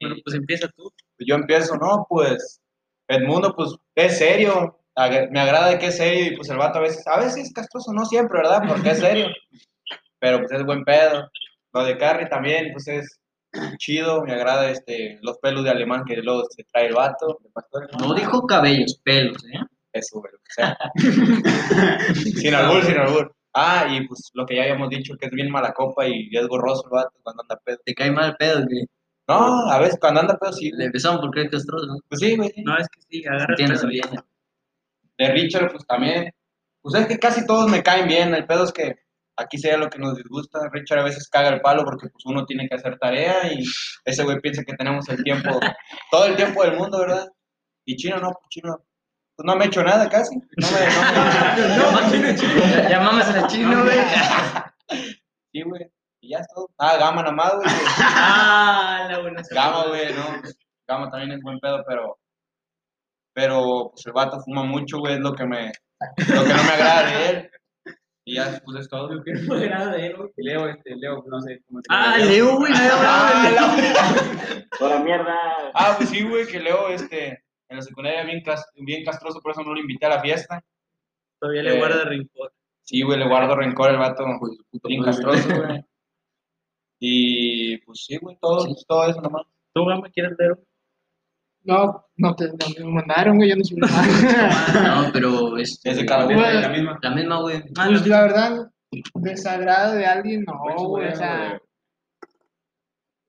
Bueno, 0.00 0.16
pues 0.24 0.36
empieza 0.36 0.68
tú. 0.76 0.92
Yo 1.18 1.34
empiezo, 1.36 1.76
no, 1.76 2.06
pues 2.08 2.60
Edmundo, 3.08 3.54
pues 3.54 3.74
es 3.94 4.18
serio. 4.18 4.78
Me 5.30 5.40
agrada 5.40 5.78
que 5.78 5.86
es 5.86 5.96
serio 5.96 6.26
y 6.26 6.36
pues 6.36 6.48
el 6.50 6.56
vato 6.56 6.78
a 6.78 6.82
veces, 6.82 7.06
a 7.06 7.18
veces 7.18 7.46
es 7.46 7.52
castroso, 7.52 7.92
no 7.92 8.04
siempre, 8.04 8.38
¿verdad? 8.38 8.62
Porque 8.66 8.90
es 8.90 8.98
serio. 8.98 9.26
Pero 10.18 10.38
pues 10.38 10.52
es 10.52 10.64
buen 10.64 10.84
pedo. 10.84 11.30
Lo 11.72 11.84
de 11.84 11.98
Carrie 11.98 12.28
también, 12.28 12.72
pues 12.72 12.88
es 12.88 13.20
chido. 13.78 14.22
Me 14.22 14.32
agrada 14.32 14.70
este 14.70 15.18
los 15.22 15.38
pelos 15.38 15.64
de 15.64 15.70
alemán 15.70 16.04
que 16.06 16.16
luego 16.16 16.44
se 16.50 16.64
trae 16.64 16.86
el 16.86 16.94
vato. 16.94 17.38
No 17.98 18.14
dijo 18.14 18.46
cabellos, 18.46 19.00
pelos, 19.02 19.44
¿eh? 19.46 19.58
Eso, 19.92 20.20
güey. 20.20 20.32
O 20.32 20.38
sea, 20.48 20.76
sin 22.14 22.54
albur, 22.54 22.84
sin 22.84 22.98
albur. 22.98 23.34
Ah, 23.52 23.86
y 23.88 24.06
pues 24.06 24.30
lo 24.34 24.44
que 24.44 24.56
ya 24.56 24.62
habíamos 24.62 24.90
dicho, 24.90 25.14
que 25.16 25.26
es 25.26 25.32
bien 25.32 25.50
mala 25.50 25.72
copa 25.72 26.06
y 26.08 26.28
es 26.32 26.46
gorroso 26.48 26.84
el 26.86 26.90
vato 26.90 27.12
cuando 27.22 27.42
anda 27.42 27.60
pedo. 27.64 27.78
Te 27.84 27.94
cae 27.94 28.10
mal 28.10 28.36
pedo, 28.36 28.66
que 28.66 28.86
No, 29.26 29.70
a 29.70 29.78
veces 29.78 29.98
cuando 30.00 30.20
anda 30.20 30.36
pedo 30.38 30.52
sí. 30.52 30.70
le 30.72 30.84
empezamos 30.86 31.20
porque 31.20 31.42
es 31.42 31.50
castroso, 31.50 31.86
¿no? 31.86 31.96
Pues 32.08 32.20
sí, 32.20 32.36
güey. 32.36 32.52
No, 32.64 32.76
es 32.76 32.88
que 32.88 33.00
sí, 33.08 33.24
agarra 33.26 33.54
pedo. 33.56 33.88
bien. 33.88 34.04
De 35.18 35.28
Richard, 35.32 35.70
pues 35.72 35.86
también. 35.86 36.30
Pues 36.82 36.94
es 37.00 37.06
que 37.06 37.18
casi 37.18 37.46
todos 37.46 37.70
me 37.70 37.82
caen 37.82 38.06
bien. 38.06 38.34
El 38.34 38.46
pedo 38.46 38.64
es 38.64 38.72
que 38.72 38.96
aquí 39.36 39.56
sería 39.58 39.78
lo 39.78 39.88
que 39.88 39.98
nos 39.98 40.16
disgusta. 40.16 40.68
Richard 40.72 40.98
a 40.98 41.04
veces 41.04 41.28
caga 41.30 41.48
el 41.48 41.60
palo 41.62 41.84
porque 41.84 42.08
pues 42.08 42.24
uno 42.26 42.44
tiene 42.44 42.68
que 42.68 42.74
hacer 42.74 42.98
tarea 42.98 43.50
y 43.52 43.64
ese 44.04 44.22
güey 44.24 44.40
piensa 44.40 44.62
que 44.64 44.74
tenemos 44.74 45.08
el 45.08 45.22
tiempo, 45.24 45.58
todo 46.10 46.26
el 46.26 46.36
tiempo 46.36 46.62
del 46.62 46.76
mundo, 46.76 46.98
¿verdad? 46.98 47.26
Y 47.86 47.96
Chino 47.96 48.16
no, 48.18 48.28
pues 48.30 48.48
Chino, 48.50 48.76
pues 49.36 49.46
no 49.46 49.56
me 49.56 49.64
ha 49.64 49.66
hecho 49.68 49.82
nada 49.82 50.08
casi. 50.08 50.36
No 50.36 50.68
me, 50.70 50.80
no 51.76 51.92
me- 51.92 52.98
mamas 52.98 53.30
en 53.30 53.36
el 53.36 53.46
chino, 53.46 53.82
güey. 53.84 53.98
sí, 55.52 55.62
güey. 55.62 55.90
Y 56.24 56.30
ya 56.30 56.38
es 56.38 56.46
todo. 56.54 56.70
Ah, 56.78 56.96
Gama 56.98 57.22
nada 57.22 57.34
más, 57.34 57.54
güey. 57.54 57.66
Ah, 57.98 59.06
la 59.10 59.20
buena. 59.20 59.42
Gama, 59.50 59.86
güey, 59.88 60.12
no. 60.14 60.40
Gama 60.88 61.10
también 61.10 61.32
es 61.32 61.42
buen 61.42 61.58
pedo, 61.60 61.84
pero. 61.86 62.16
Pero, 63.34 63.90
pues 63.92 64.06
el 64.06 64.12
vato 64.12 64.40
fuma 64.40 64.62
mucho, 64.62 64.98
güey, 65.00 65.14
es 65.14 65.20
lo 65.20 65.34
que 65.34 65.44
me. 65.44 65.66
Lo 66.34 66.44
que 66.44 66.54
no 66.54 66.62
me 66.64 66.70
agrada 66.70 67.06
de 67.10 67.28
él. 67.30 67.50
Y 68.26 68.36
ya, 68.36 68.58
pues 68.64 68.80
es 68.80 68.88
todo. 68.88 69.10
Leo, 70.36 70.68
este, 70.68 70.96
Leo, 70.96 71.22
no 71.26 71.40
sé 71.42 71.60
cómo 71.66 71.80
se 71.80 71.86
Ah, 71.90 72.16
llama. 72.18 72.30
Leo, 72.30 72.56
güey, 72.56 72.72
no 72.72 72.78
de 73.42 73.50
Leo. 73.50 74.64
Por 74.78 75.04
mierda. 75.04 75.36
Ah, 75.74 75.94
pues 75.98 76.08
sí, 76.08 76.22
güey, 76.22 76.46
que 76.46 76.58
Leo, 76.60 76.88
este. 76.88 77.44
En 77.68 77.76
la 77.78 77.82
secundaria 77.82 78.24
bien, 78.24 78.42
bien 78.82 79.04
castroso, 79.04 79.40
por 79.40 79.52
eso 79.52 79.62
no 79.62 79.74
lo 79.74 79.80
invité 79.80 80.06
a 80.06 80.10
la 80.10 80.20
fiesta. 80.20 80.62
Todavía 81.40 81.62
le 81.62 81.74
Eh, 81.74 81.78
guarda 81.78 82.04
rencor. 82.04 82.52
Sí, 82.82 83.02
güey, 83.02 83.18
le 83.18 83.26
guardo 83.28 83.56
rencor 83.56 83.90
al 83.90 83.98
vato. 83.98 84.24
De 84.72 84.80
Bien 84.84 85.02
castroso, 85.02 85.48
güey. 85.48 85.84
Y 87.06 87.76
pues 87.78 88.04
sí, 88.06 88.16
güey, 88.16 88.38
todo, 88.40 88.66
todo 88.88 89.06
eso 89.08 89.20
nomás. 89.20 89.42
¿Tú, 89.74 89.84
Gama, 89.84 90.08
quieres 90.10 90.32
leer? 90.38 90.58
No, 91.64 92.02
no 92.16 92.34
te 92.34 92.48
no 92.48 92.86
me 92.86 92.92
mandaron, 92.92 93.36
güey, 93.36 93.50
yo 93.50 93.56
no 93.56 93.64
subí 93.64 93.80
nada. 93.82 95.04
No, 95.04 95.12
pero 95.12 95.58
este, 95.58 95.90
Es 95.90 95.96
de 95.98 96.06
cada 96.06 96.26
uno. 96.26 96.40
la 96.40 96.68
misma. 96.70 96.98
la 97.02 97.10
misma, 97.10 97.40
güey. 97.42 97.62
Ah, 97.76 97.86
Pues 97.88 98.06
la 98.06 98.22
verdad, 98.22 98.70
desagrado 99.16 99.94
de 99.96 100.06
alguien, 100.06 100.44
no, 100.46 100.88
güey, 100.88 101.08
o 101.08 101.14
sea, 101.16 101.58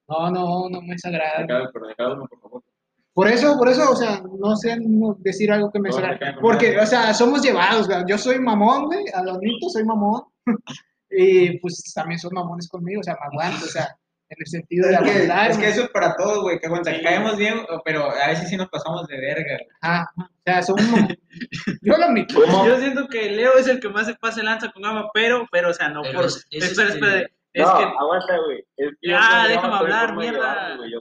no, 0.08 0.32
no, 0.32 0.70
no 0.70 0.82
me 0.82 0.94
desagrada. 0.94 1.42
de 1.42 1.48
cada- 1.48 1.72
pero 1.74 1.88
de 1.88 1.96
cada 1.96 2.14
uno, 2.14 2.28
por 2.28 2.40
favor. 2.40 2.64
Por 3.14 3.28
eso, 3.30 3.58
por 3.58 3.70
eso, 3.70 3.92
o 3.92 3.96
sea, 3.96 4.22
no 4.40 4.56
sé 4.58 4.78
no 4.80 5.16
decir 5.20 5.52
algo 5.52 5.72
que 5.72 5.80
me 5.80 5.90
con 5.90 6.02
Porque, 6.42 6.78
o 6.80 6.86
sea, 6.86 7.14
somos 7.14 7.42
llevados, 7.42 7.88
güey. 7.88 8.04
Yo 8.08 8.18
soy 8.18 8.40
mamón, 8.40 8.86
güey, 8.86 9.06
a 9.14 9.22
los 9.24 9.38
mitos 9.40 9.74
soy 9.74 9.84
mamón. 9.86 10.24
y 11.18 11.60
pues 11.60 11.92
también 11.94 12.20
son 12.20 12.34
mamones 12.34 12.68
conmigo, 12.70 13.00
o 13.02 13.04
sea, 13.04 13.16
me 13.20 13.28
aguanto, 13.28 13.66
o 13.66 13.70
sea, 13.70 13.88
en 14.30 14.38
el 14.40 14.48
sentido 14.48 14.88
de 14.88 14.94
Es 14.96 15.02
que, 15.02 15.10
aguantar. 15.12 15.52
es 15.52 15.58
que 15.58 15.70
eso 15.70 15.84
es 15.84 15.90
para 15.90 16.16
todos, 16.16 16.42
güey, 16.42 16.60
que 16.60 16.66
aguanta, 16.68 16.92
caemos 17.04 17.38
bien, 17.38 17.60
pero 17.86 18.10
a 18.10 18.28
veces 18.28 18.50
sí 18.50 18.58
nos 18.58 18.70
pasamos 18.70 19.06
de 19.08 19.18
verga. 19.20 19.56
güey. 19.58 19.68
Ajá, 19.82 20.10
o 20.18 20.28
sea, 20.44 20.64
son. 20.64 20.78
Yo 21.82 21.98
lo 21.98 22.04
admito. 22.06 22.44
Yo 22.66 22.78
siento 22.80 23.08
que 23.08 23.30
Leo 23.30 23.54
es 23.58 23.68
el 23.68 23.80
que 23.80 23.90
más 23.90 24.08
se 24.08 24.16
pasa 24.16 24.42
lanza 24.44 24.72
con 24.72 24.82
Gama, 24.82 25.10
pero, 25.14 25.48
pero, 25.52 25.70
o 25.70 25.74
sea, 25.74 25.90
no 25.90 26.02
Pero 26.02 26.16
por. 26.20 26.26
es- 26.26 26.46
es 26.52 26.64
espera, 26.72 26.90
espera. 26.90 27.30
Es 27.54 27.66
no, 27.66 27.78
que. 27.78 27.84
aguanta, 27.84 28.38
güey. 28.46 28.66
Es 28.78 28.90
que 29.00 29.10
Ya, 29.10 29.20
yo 29.20 29.38
con 29.40 29.48
déjame 29.50 29.76
hablar, 29.76 30.16
mierda. 30.18 30.78
Yo. 30.92 31.00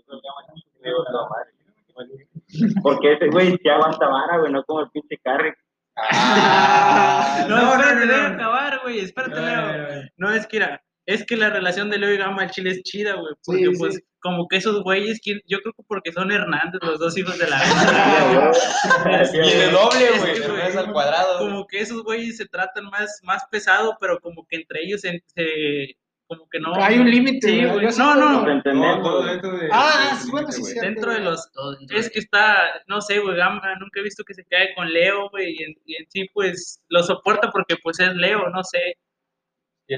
Porque 2.83 3.14
ese 3.14 3.29
güey 3.29 3.57
sí 3.62 3.68
aguanta 3.68 4.07
vara, 4.07 4.38
güey, 4.38 4.53
no 4.53 4.62
como 4.64 4.81
el 4.81 4.90
pinche 4.90 5.16
carry. 5.22 5.53
Ah, 5.96 7.44
No, 7.48 7.77
no. 7.77 7.84
Güey. 8.94 9.04
Espérate, 9.04 9.40
No, 9.40 9.46
Leo. 9.46 10.02
no, 10.16 10.33
es 10.35 10.46
que 10.46 10.57
era. 10.59 10.83
Es 11.07 11.26
que 11.26 11.37
la 11.37 11.50
relación 11.50 11.90
de 11.90 11.98
Leo 11.98 12.14
y 12.14 12.16
Gama 12.16 12.42
al 12.44 12.50
Chile 12.50 12.70
es 12.70 12.83
chida, 12.83 13.14
güey. 13.16 13.35
Porque, 13.44 13.66
Sí, 13.66 13.72
pues, 13.78 13.94
sí. 13.96 14.00
como 14.20 14.48
que 14.48 14.57
esos 14.57 14.83
güeyes, 14.83 15.20
¿quién- 15.22 15.42
yo 15.46 15.59
creo 15.61 15.74
que 15.74 15.83
porque 15.87 16.12
son 16.12 16.33
Hernández, 16.33 16.80
los 16.83 16.98
dos 16.98 17.16
hijos 17.18 17.38
de 17.38 17.46
la 17.46 18.52
Y 19.35 19.50
de 19.59 19.70
doble, 19.70 20.11
güey, 20.18 20.76
al 20.76 20.92
cuadrado. 20.92 21.38
como 21.38 21.66
que 21.66 21.80
esos 21.80 22.02
güeyes 22.02 22.37
se 22.38 22.46
tratan 22.46 22.87
más, 22.87 23.20
más 23.22 23.42
pesado, 23.50 23.96
pero 24.00 24.18
como 24.20 24.46
que 24.48 24.57
entre 24.57 24.83
ellos 24.83 25.02
se, 25.02 25.22
se- 25.35 25.94
como 26.37 26.49
que 26.51 26.61
no. 26.61 26.75
Hay 26.77 26.99
un 26.99 27.11
límite, 27.11 27.47
Sí, 27.49 27.64
güey. 27.64 27.87
No, 27.99 28.14
no. 28.14 28.31
Todo, 28.31 28.42
güey. 29.23 29.33
dentro 29.33 29.57
de. 29.59 29.68
Ah, 29.73 30.11
de- 30.14 30.20
sí, 30.20 30.31
bueno, 30.31 30.53
sí, 30.53 30.61
güey. 30.61 30.73
sí. 30.75 30.81
Dentro 30.81 31.12
de 31.12 31.20
los 31.20 31.51
Es 31.90 32.11
que 32.11 32.18
está, 32.20 32.57
no 32.87 33.01
sé, 33.01 33.18
güey, 33.20 33.37
Gama, 33.37 33.61
nunca 33.81 34.01
he 34.01 34.03
visto 34.03 34.25
que 34.25 34.35
se 34.35 34.44
cae 34.44 34.75
con 34.75 34.92
Leo, 34.92 35.29
güey, 35.31 35.55
y 35.59 35.62
en, 35.62 35.75
y 35.85 35.97
en 35.97 36.07
sí, 36.11 36.27
pues, 36.33 36.81
lo 36.88 37.03
soporta 37.03 37.51
porque, 37.51 37.77
pues, 37.83 38.01
es 38.01 38.14
Leo, 38.14 38.49
no 38.51 38.62
sé. 38.64 38.97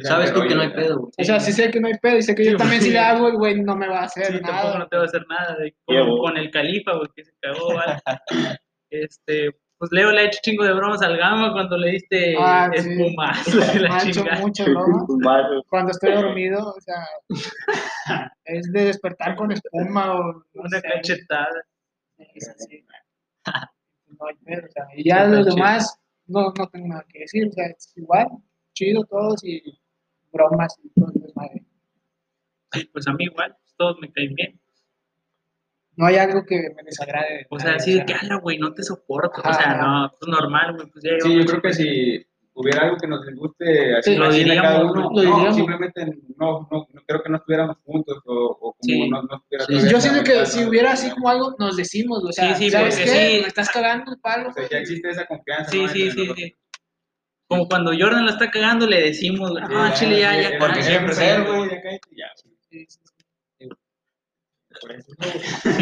Sabes 0.02 0.32
tú 0.34 0.40
que 0.42 0.54
no 0.56 0.62
hay 0.62 0.70
güey. 0.70 0.82
pedo, 0.84 0.98
güey. 0.98 1.12
O 1.16 1.24
sea, 1.24 1.38
sí 1.38 1.52
sé 1.52 1.70
que 1.70 1.78
no 1.80 1.86
hay 1.86 1.94
pedo 2.02 2.16
y 2.18 2.22
sé 2.22 2.34
que 2.34 2.42
Sí, 2.44 2.50
yo 2.50 2.56
también 2.56 2.80
güey. 2.80 2.88
si 2.88 2.92
le 2.92 2.98
hago, 2.98 3.28
el 3.28 3.36
güey 3.36 3.60
no 3.62 3.76
me 3.76 3.86
va 3.88 4.00
a 4.00 4.04
hacer 4.04 4.26
Sí, 4.26 4.32
tampoco 4.40 4.52
nada. 4.68 4.78
no 4.80 4.88
te 4.88 4.96
va 4.96 5.02
a 5.02 5.06
hacer 5.06 5.24
nada, 5.28 5.56
Sí, 5.64 5.72
como 5.84 6.06
güey. 6.06 6.18
con 6.22 6.36
el 6.38 6.50
califa, 6.50 6.94
güey, 6.96 7.08
que 7.14 7.24
se 7.24 7.32
cagó, 7.40 7.72
¿vale? 7.74 8.00
Este, 8.90 9.50
pues, 9.78 9.90
Leo 9.92 10.10
le 10.10 10.20
ha 10.20 10.24
hecho 10.24 10.38
chingo 10.42 10.64
de 10.64 10.72
bromas 10.74 11.02
al 11.02 11.16
Gama 11.16 11.52
cuando 11.52 11.76
le 11.76 11.90
diste 11.92 12.34
Ah, 12.38 12.70
sí. 12.76 12.78
espumazo 12.90 13.50
Me 13.74 13.80
la 13.80 13.96
ha 13.96 14.02
hecho 14.08 14.24
mucho 14.40 14.64
broma. 14.64 15.48
Cuando 15.68 15.90
estoy 15.92 16.12
dormido, 16.14 16.74
o 16.74 16.80
sea, 16.80 17.06
es 18.44 18.72
de 18.72 18.84
despertar 18.86 19.36
con 19.36 19.52
espuma 19.52 20.14
o 20.14 20.22
no 20.32 20.42
Una 20.54 20.80
sé. 20.80 20.82
cachetada. 20.82 21.62
Sí, 22.18 22.24
sí, 22.40 22.50
sí. 22.68 22.84
No 24.18 24.26
hay 24.26 24.34
pedo, 24.44 24.66
o 24.66 24.70
sea, 24.70 24.84
y 24.94 25.04
ya 25.08 25.26
los 25.26 25.46
demás 25.46 25.98
no, 26.26 26.52
no 26.56 26.68
tengo 26.68 26.88
nada 26.88 27.04
que 27.08 27.20
decir, 27.20 27.46
o 27.48 27.52
sea, 27.52 27.66
es 27.66 27.92
igual, 27.96 28.28
chido 28.72 29.04
todos 29.04 29.44
y 29.44 29.78
bromas 30.32 30.74
y 30.82 30.88
todo 30.98 31.10
el 31.14 31.20
desmadre. 31.22 31.64
Sí, 32.72 32.84
pues 32.92 33.06
a 33.06 33.12
mí 33.12 33.24
igual, 33.24 33.56
todos 33.76 33.96
me 34.00 34.10
caen 34.12 34.34
bien. 34.34 34.60
No 35.96 36.06
hay 36.06 36.16
algo 36.16 36.44
que 36.44 36.56
me 36.76 36.82
desagrade. 36.84 37.34
de 37.38 37.46
O 37.50 37.58
sea, 37.58 37.70
nadie, 37.72 37.76
así 37.80 37.94
de 37.94 38.04
que, 38.06 38.14
ala, 38.14 38.36
güey, 38.36 38.58
no 38.58 38.72
te 38.74 38.82
soporto. 38.82 39.40
O 39.44 39.52
sea, 39.52 39.76
no, 39.76 40.10
pues 40.18 40.28
normal, 40.28 40.74
güey, 40.76 40.86
pues 40.90 41.04
ya 41.04 41.10
Sí, 41.20 41.38
yo 41.38 41.44
creo 41.46 41.62
que 41.62 41.72
si 41.72 42.26
hubiera 42.58 42.82
algo 42.84 42.96
que 42.96 43.06
nos 43.06 43.26
disguste 43.26 43.96
así 43.96 44.12
Sí, 44.12 44.16
lo 44.18 44.30
diríamos, 44.32 44.62
cada 44.62 44.82
lo 44.84 44.90
uno, 44.92 45.10
no, 45.12 45.20
diríamos. 45.20 45.56
simplemente 45.56 46.06
no, 46.38 46.68
no, 46.70 46.86
no 46.92 47.02
creo 47.06 47.22
que 47.22 47.28
no 47.30 47.36
estuviéramos 47.36 47.76
juntos 47.84 48.18
o, 48.26 48.32
o 48.34 48.58
como 48.60 48.74
Sí. 48.82 49.08
no, 49.10 49.22
no 49.22 49.36
estuviera 49.36 49.64
Sí, 49.66 49.90
Yo 49.90 50.00
siento 50.00 50.22
que 50.24 50.46
si 50.46 50.60
¿no? 50.62 50.68
hubiera 50.68 50.92
así 50.92 51.10
como 51.10 51.28
algo, 51.28 51.54
nos 51.58 51.76
decimos, 51.76 52.22
o 52.24 52.32
sea, 52.32 52.54
Sí, 52.54 52.64
sí, 52.64 52.70
¿sabes 52.70 52.96
qué? 52.98 53.06
sí. 53.06 53.40
Me 53.42 53.48
estás 53.48 53.70
cagando 53.70 54.12
el 54.12 54.18
palo. 54.20 54.48
O 54.50 54.52
sea, 54.52 54.68
ya 54.68 54.78
existe 54.78 55.10
esa 55.10 55.26
confianza. 55.26 55.70
Sí, 55.70 55.82
¿no? 55.82 55.88
sí, 55.88 56.10
sí, 56.10 56.30
sí. 56.36 56.54
Como 57.48 57.68
cuando 57.68 57.92
Jordan 57.98 58.24
la 58.26 58.32
está 58.32 58.50
cagando, 58.50 58.86
le 58.86 59.00
decimos, 59.02 59.50
güey, 59.50 59.62
no, 59.64 59.94
Chile 59.94 60.20
ya, 60.20 60.50
ya. 60.50 60.58
Porque 60.58 60.80
ya, 60.80 60.82
siempre 60.82 61.12
es 61.12 61.18
güey, 61.46 61.56
güey. 61.58 61.70
ya 61.70 61.80
cállate, 61.82 62.08
ya. 62.16 62.26
Sí. 64.80 64.86
Por 64.86 64.92
eso. 64.92 65.12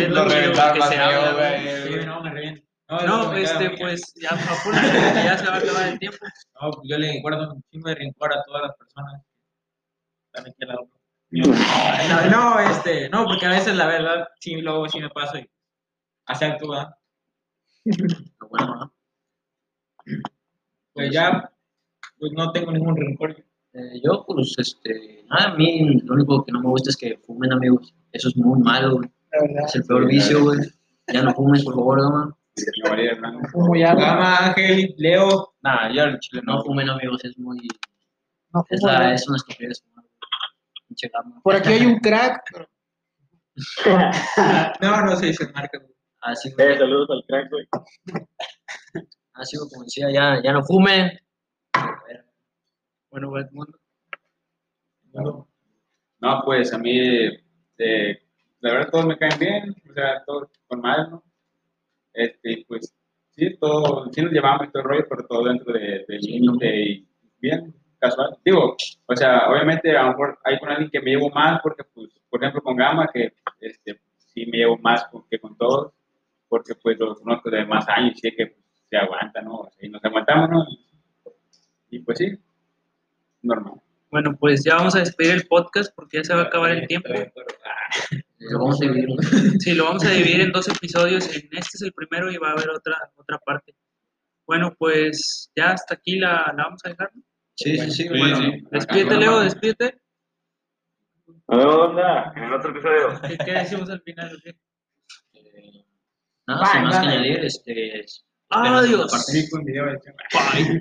Lo 0.08 0.24
reventaron 0.24 0.78
más 0.78 0.88
se 0.88 0.96
feo, 0.96 1.04
habla, 1.04 1.32
güey. 1.32 1.62
güey. 1.62 2.00
Sí, 2.00 2.06
no, 2.06 2.20
me 2.20 2.30
reviento. 2.30 2.62
No, 2.88 2.98
eso 3.00 3.32
me 3.32 3.40
queda 3.40 3.52
este, 3.52 3.70
pues, 3.78 4.14
ya, 4.16 4.28
apúrate, 4.28 4.86
ya 5.24 5.38
se 5.38 5.46
va 5.46 5.54
a 5.54 5.58
acabar 5.58 5.88
el 5.88 5.98
tiempo. 5.98 6.18
No, 6.60 6.70
pues 6.70 6.88
yo 6.88 6.98
le 6.98 7.20
guardo 7.22 7.54
un 7.54 7.62
chingo 7.70 7.88
de 7.88 7.94
rencor 7.94 8.32
a 8.32 8.42
todas 8.44 8.62
las 8.62 8.76
personas. 8.76 9.22
No, 11.30 12.30
no, 12.30 12.60
este, 12.60 13.08
no, 13.08 13.24
porque 13.24 13.46
a 13.46 13.50
veces 13.50 13.74
la 13.74 13.86
verdad 13.86 14.28
sí, 14.38 14.56
luego 14.56 14.88
sí 14.88 15.00
me 15.00 15.08
paso 15.10 15.38
y 15.38 15.50
así 16.26 16.44
actúa. 16.44 16.96
Pero 17.84 18.48
bueno, 18.50 18.74
¿no? 18.76 18.94
Pues 20.92 21.10
ya, 21.12 21.50
pues 22.18 22.32
no 22.32 22.52
tengo 22.52 22.70
ningún 22.70 22.96
rencor. 22.96 23.44
Eh, 23.74 24.00
yo, 24.04 24.24
pues, 24.26 24.54
este, 24.58 25.24
nada, 25.28 25.50
a 25.52 25.54
mí 25.56 26.00
lo 26.04 26.14
único 26.14 26.44
que 26.44 26.52
no 26.52 26.60
me 26.60 26.68
gusta 26.68 26.90
es 26.90 26.96
que 26.96 27.16
fumen, 27.26 27.52
amigos. 27.52 27.92
Eso 28.12 28.28
es 28.28 28.36
muy 28.36 28.60
malo, 28.60 28.96
güey. 28.98 29.10
Es 29.66 29.74
el 29.74 29.84
peor 29.84 30.06
vicio, 30.06 30.42
güey. 30.44 30.60
Ya 31.12 31.22
no 31.22 31.34
fumes, 31.34 31.64
por 31.64 31.74
favor, 31.74 32.34
valía 32.88 33.10
Hernández. 33.10 33.50
Como 33.52 33.74
ya 33.76 33.94
Gama, 33.94 34.36
Ángel, 34.46 34.94
Leo, 34.96 35.54
Nah, 35.62 35.90
yo 35.92 36.04
al 36.04 36.18
chile 36.20 36.40
No 36.46 36.56
no. 36.58 36.62
fumen, 36.62 36.88
amigos, 36.88 37.24
es 37.24 37.36
muy... 37.36 37.58
no 38.52 38.64
Es, 38.70 38.80
fumo 38.80 38.92
la, 38.92 38.98
nada. 39.00 39.14
es 39.14 39.28
una 39.28 39.36
estupidez. 39.38 39.84
Por 41.42 41.56
aquí 41.56 41.70
hay 41.70 41.86
un 41.86 41.98
crack, 41.98 42.42
pero 42.52 42.68
no, 44.80 45.00
no 45.04 45.16
sé 45.16 45.32
si 45.32 45.42
es 45.42 45.52
marca. 45.52 45.78
güey. 45.78 45.90
Así, 46.20 46.48
Eh, 46.50 46.52
güey. 46.56 46.78
saludos 46.78 47.08
al 47.10 47.24
crack, 47.26 47.50
güey. 47.50 47.66
Así, 49.34 49.56
güey, 49.56 49.68
como 49.70 49.82
decía, 49.84 50.10
ya, 50.12 50.40
ya 50.42 50.52
no 50.52 50.62
fumen. 50.62 51.10
Bueno, 53.14 53.30
mundo. 53.52 53.78
No, 56.18 56.42
pues 56.44 56.74
a 56.74 56.78
mí, 56.78 56.98
eh, 57.78 58.18
la 58.58 58.72
verdad, 58.72 58.90
todos 58.90 59.06
me 59.06 59.16
caen 59.16 59.38
bien, 59.38 59.76
o 59.88 59.92
sea, 59.92 60.24
todos 60.26 60.48
con 60.66 60.80
mal, 60.80 61.10
¿no? 61.12 61.22
Este, 62.12 62.64
pues, 62.66 62.92
sí, 63.30 63.56
todo, 63.56 64.10
sí 64.12 64.20
nos 64.20 64.32
llevamos 64.32 64.72
todo 64.72 64.82
el 64.82 64.88
rollo, 64.88 65.06
pero 65.08 65.26
todo 65.28 65.44
dentro 65.44 65.72
de, 65.72 66.04
del 66.08 66.22
Sí, 66.22 66.40
límite 66.40 66.76
y 66.76 67.08
bien, 67.38 67.72
casual. 68.00 68.36
Digo, 68.44 68.74
o 69.06 69.16
sea, 69.16 69.48
obviamente 69.48 69.96
a 69.96 70.02
lo 70.02 70.08
mejor 70.08 70.40
hay 70.42 70.58
con 70.58 70.70
alguien 70.70 70.90
que 70.90 71.00
me 71.00 71.12
llevo 71.12 71.30
más, 71.30 71.60
porque, 71.62 71.84
pues, 71.84 72.08
por 72.28 72.42
ejemplo, 72.42 72.62
con 72.62 72.74
Gama, 72.74 73.08
que 73.14 73.32
este, 73.60 74.00
sí 74.18 74.44
me 74.46 74.58
llevo 74.58 74.76
más 74.78 75.04
con, 75.04 75.22
que 75.30 75.38
con 75.38 75.56
todos, 75.56 75.92
porque, 76.48 76.74
pues, 76.74 76.98
los 76.98 77.20
conozco 77.20 77.48
de 77.48 77.64
más 77.64 77.88
años 77.88 78.14
y 78.16 78.18
sé 78.18 78.34
que 78.34 78.46
pues, 78.48 78.66
se 78.90 78.96
aguanta, 78.96 79.40
¿no? 79.40 79.58
O 79.58 79.70
sea, 79.70 79.86
y 79.86 79.88
nos 79.88 80.04
aguantamos, 80.04 80.50
¿no? 80.50 80.64
Y, 80.68 81.96
y, 81.96 81.98
pues 82.00 82.18
sí, 82.18 82.36
normal. 83.44 83.74
Bueno, 84.10 84.36
pues 84.38 84.62
ya 84.64 84.76
vamos 84.76 84.94
a 84.94 85.00
despedir 85.00 85.32
el 85.32 85.46
podcast 85.46 85.92
porque 85.96 86.18
ya 86.18 86.24
se 86.24 86.34
va 86.34 86.42
a 86.42 86.44
acabar 86.44 86.70
el 86.70 86.86
tiempo. 86.86 87.08
Eh, 87.12 87.32
Lo 88.38 88.58
vamos 88.60 88.80
a 88.80 88.84
dividir. 88.86 89.08
Sí, 89.60 89.74
lo 89.74 89.84
vamos 89.84 90.04
a 90.04 90.10
dividir 90.10 90.40
en 90.42 90.52
dos 90.52 90.68
episodios. 90.68 91.26
En 91.34 91.42
este 91.52 91.70
es 91.76 91.82
el 91.82 91.92
primero 91.92 92.30
y 92.30 92.36
va 92.36 92.50
a 92.50 92.52
haber 92.52 92.70
otra, 92.70 92.96
otra 93.16 93.38
parte. 93.38 93.74
Bueno, 94.46 94.74
pues 94.78 95.50
ya 95.56 95.70
hasta 95.72 95.94
aquí 95.94 96.18
la, 96.18 96.52
la 96.56 96.64
vamos 96.64 96.80
a 96.84 96.90
dejar. 96.90 97.10
¿no? 97.14 97.22
Sí, 97.56 97.76
sí, 97.78 97.90
sí. 97.90 98.02
Sí, 98.04 98.08
bueno, 98.08 98.36
sí. 98.36 98.64
Despídete, 98.70 99.16
Leo, 99.16 99.40
despídete. 99.40 100.00
Nos 101.48 101.58
vemos, 101.58 101.74
onda, 101.74 102.32
en 102.36 102.42
el 102.44 102.52
otro 102.54 102.70
episodio. 102.70 103.20
¿Qué, 103.26 103.38
qué 103.44 103.52
decimos 103.52 103.90
al 103.90 104.00
final? 104.02 104.40
qué? 104.44 104.50
eh, 105.34 105.84
nada, 106.46 106.66
sin 106.66 106.82
más 106.82 106.98
que 107.00 107.06
añadir, 107.06 107.44
este... 107.44 108.04
Adiós. 108.50 109.10
parte- 109.10 109.32
Sí, 109.32 109.50
con 109.50 109.64
hecho. 109.68 110.10
Bye. 110.32 110.80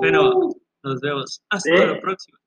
Pero 0.00 0.50
nos 0.82 1.00
vemos. 1.00 1.42
Hasta 1.50 1.70
Sí. 1.76 1.86
la 1.86 2.00
próxima. 2.00 2.38